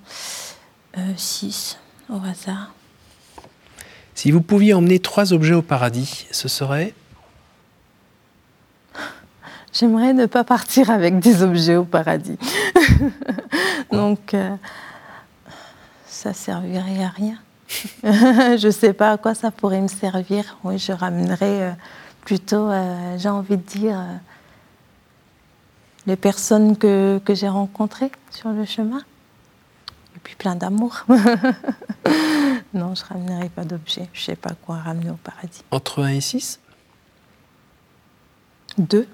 6 1.17 1.79
euh, 2.11 2.17
au 2.17 2.21
hasard. 2.25 2.75
Si 4.17 4.33
vous 4.33 4.41
pouviez 4.41 4.75
emmener 4.75 4.99
trois 4.99 5.33
objets 5.33 5.55
au 5.55 5.63
paradis, 5.63 6.27
ce 6.33 6.49
serait 6.49 6.95
J'aimerais 9.73 10.15
ne 10.15 10.27
pas 10.27 10.43
partir 10.43 10.91
avec 10.91 11.21
des 11.21 11.45
objets 11.45 11.77
au 11.77 11.85
paradis. 11.85 12.39
Donc, 13.93 14.35
euh, 14.35 14.57
ça 16.09 16.33
servirait 16.33 17.05
à 17.05 17.09
rien. 17.11 17.37
je 18.03 18.67
ne 18.67 18.73
sais 18.73 18.95
pas 18.95 19.13
à 19.13 19.17
quoi 19.17 19.37
ça 19.37 19.53
pourrait 19.53 19.81
me 19.81 19.87
servir. 19.87 20.59
Oui, 20.65 20.77
je 20.79 20.91
ramènerais 20.91 21.63
euh, 21.63 21.73
plutôt, 22.23 22.69
euh, 22.69 23.17
j'ai 23.17 23.29
envie 23.29 23.59
de 23.59 23.63
dire, 23.63 23.97
les 26.07 26.17
personnes 26.17 26.77
que, 26.77 27.21
que 27.25 27.35
j'ai 27.35 27.49
rencontrées 27.49 28.13
sur 28.31 28.51
le 28.51 28.65
chemin. 28.65 29.03
Et 30.17 30.19
puis 30.23 30.35
plein 30.35 30.57
d'amour. 30.57 31.05
non, 32.75 32.95
je 32.95 33.03
ne 33.03 33.09
ramènerai 33.09 33.49
pas 33.49 33.65
d'objets. 33.65 34.09
Je 34.13 34.21
ne 34.21 34.25
sais 34.25 34.37
pas 34.37 34.55
quoi 34.55 34.77
ramener 34.77 35.11
au 35.11 35.17
paradis. 35.17 35.63
Entre 35.71 36.03
1 36.03 36.09
et 36.09 36.21
6 36.21 36.61
2. 38.79 39.07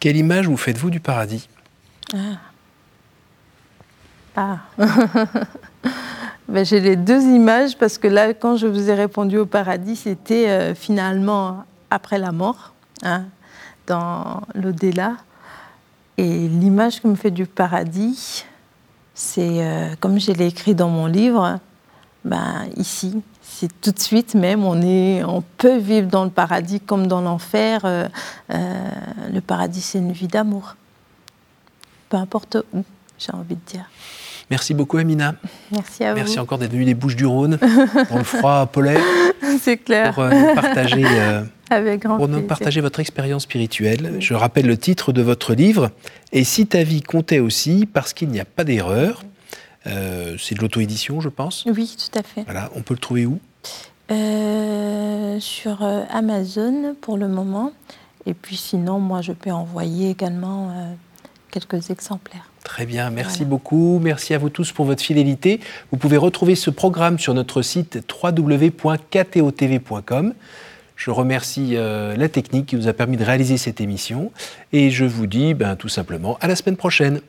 Quelle 0.00 0.16
image 0.16 0.46
vous 0.46 0.56
faites-vous 0.56 0.90
du 0.90 1.00
paradis? 1.00 1.48
Ah. 2.14 2.38
ah. 4.36 4.58
ben, 6.48 6.64
J'ai 6.64 6.80
les 6.80 6.96
deux 6.96 7.20
images 7.20 7.76
parce 7.76 7.98
que 7.98 8.06
là, 8.06 8.32
quand 8.32 8.56
je 8.56 8.66
vous 8.66 8.90
ai 8.90 8.94
répondu 8.94 9.38
au 9.38 9.46
paradis, 9.46 9.96
c'était 9.96 10.48
euh, 10.48 10.74
finalement 10.74 11.64
après 11.90 12.18
la 12.18 12.32
mort, 12.32 12.74
hein, 13.02 13.24
dans 13.88 14.42
l'au-delà. 14.54 15.16
Et 16.16 16.48
l'image 16.48 17.00
que 17.00 17.08
me 17.08 17.14
fait 17.14 17.30
du 17.30 17.46
paradis, 17.46 18.44
c'est, 19.14 19.64
euh, 19.64 19.94
comme 20.00 20.20
je 20.20 20.32
l'ai 20.32 20.46
écrit 20.46 20.74
dans 20.74 20.88
mon 20.88 21.06
livre, 21.06 21.58
ben, 22.24 22.66
ici, 22.76 23.22
c'est 23.40 23.80
tout 23.80 23.90
de 23.90 23.98
suite 23.98 24.34
même, 24.34 24.64
on, 24.64 24.80
est, 24.82 25.24
on 25.24 25.42
peut 25.56 25.78
vivre 25.78 26.08
dans 26.08 26.24
le 26.24 26.30
paradis 26.30 26.80
comme 26.80 27.06
dans 27.06 27.20
l'enfer. 27.20 27.80
Euh, 27.84 28.06
euh, 28.50 28.90
le 29.32 29.40
paradis, 29.40 29.80
c'est 29.80 29.98
une 29.98 30.12
vie 30.12 30.28
d'amour. 30.28 30.76
Peu 32.08 32.16
importe 32.16 32.58
où, 32.72 32.84
j'ai 33.18 33.32
envie 33.32 33.56
de 33.56 33.60
dire. 33.66 33.84
Merci 34.50 34.74
beaucoup, 34.74 34.96
Amina. 34.96 35.34
Merci 35.70 36.04
à 36.04 36.12
vous. 36.12 36.18
Merci 36.18 36.38
encore 36.38 36.58
d'être 36.58 36.72
venue 36.72 36.84
des 36.84 36.94
Bouches 36.94 37.16
du 37.16 37.26
Rhône, 37.26 37.58
dans 38.10 38.18
le 38.18 38.24
froid 38.24 38.66
polaire. 38.66 39.02
C'est 39.60 39.76
clair. 39.76 40.14
Pour 40.14 40.22
euh, 40.22 40.54
partager, 40.54 41.04
Avec 41.70 42.02
grand 42.02 42.16
pour 42.16 42.28
nous 42.28 42.42
partager 42.42 42.80
votre 42.80 43.00
expérience 43.00 43.42
spirituelle. 43.42 44.16
Je 44.20 44.34
rappelle 44.34 44.66
le 44.66 44.76
titre 44.76 45.12
de 45.12 45.22
votre 45.22 45.54
livre. 45.54 45.90
Et 46.32 46.44
si 46.44 46.66
ta 46.66 46.82
vie 46.82 47.02
comptait 47.02 47.40
aussi, 47.40 47.86
parce 47.86 48.12
qu'il 48.12 48.28
n'y 48.28 48.40
a 48.40 48.44
pas 48.44 48.64
d'erreur. 48.64 49.24
c'est 49.84 50.54
de 50.54 50.60
l'auto-édition, 50.60 51.20
je 51.20 51.28
pense. 51.28 51.64
Oui, 51.66 51.96
tout 51.96 52.18
à 52.18 52.22
fait. 52.22 52.42
Voilà, 52.44 52.70
on 52.74 52.82
peut 52.82 52.94
le 52.94 53.00
trouver 53.00 53.26
où? 53.26 53.38
Euh, 54.10 55.38
sur 55.38 55.84
euh, 55.84 56.04
Amazon 56.10 56.96
pour 57.00 57.18
le 57.18 57.28
moment. 57.28 57.72
Et 58.24 58.32
puis 58.34 58.56
sinon, 58.56 58.98
moi, 59.00 59.20
je 59.20 59.32
peux 59.32 59.50
envoyer 59.50 60.08
également 60.10 60.70
euh, 60.70 60.92
quelques 61.50 61.90
exemplaires. 61.90 62.50
Très 62.64 62.86
bien, 62.86 63.10
merci 63.10 63.44
beaucoup. 63.44 64.00
Merci 64.02 64.32
à 64.32 64.38
vous 64.38 64.48
tous 64.48 64.72
pour 64.72 64.86
votre 64.86 65.02
fidélité. 65.02 65.60
Vous 65.90 65.98
pouvez 65.98 66.16
retrouver 66.16 66.54
ce 66.54 66.70
programme 66.70 67.18
sur 67.18 67.34
notre 67.34 67.60
site 67.60 67.98
www.ktotv.com. 68.22 68.74
Je 70.98 71.10
remercie 71.10 71.76
la 71.76 72.28
technique 72.28 72.66
qui 72.66 72.76
nous 72.76 72.88
a 72.88 72.92
permis 72.92 73.16
de 73.16 73.24
réaliser 73.24 73.56
cette 73.56 73.80
émission. 73.80 74.32
Et 74.72 74.90
je 74.90 75.04
vous 75.04 75.28
dis 75.28 75.54
ben, 75.54 75.76
tout 75.76 75.88
simplement 75.88 76.36
à 76.40 76.48
la 76.48 76.56
semaine 76.56 76.76
prochaine. 76.76 77.20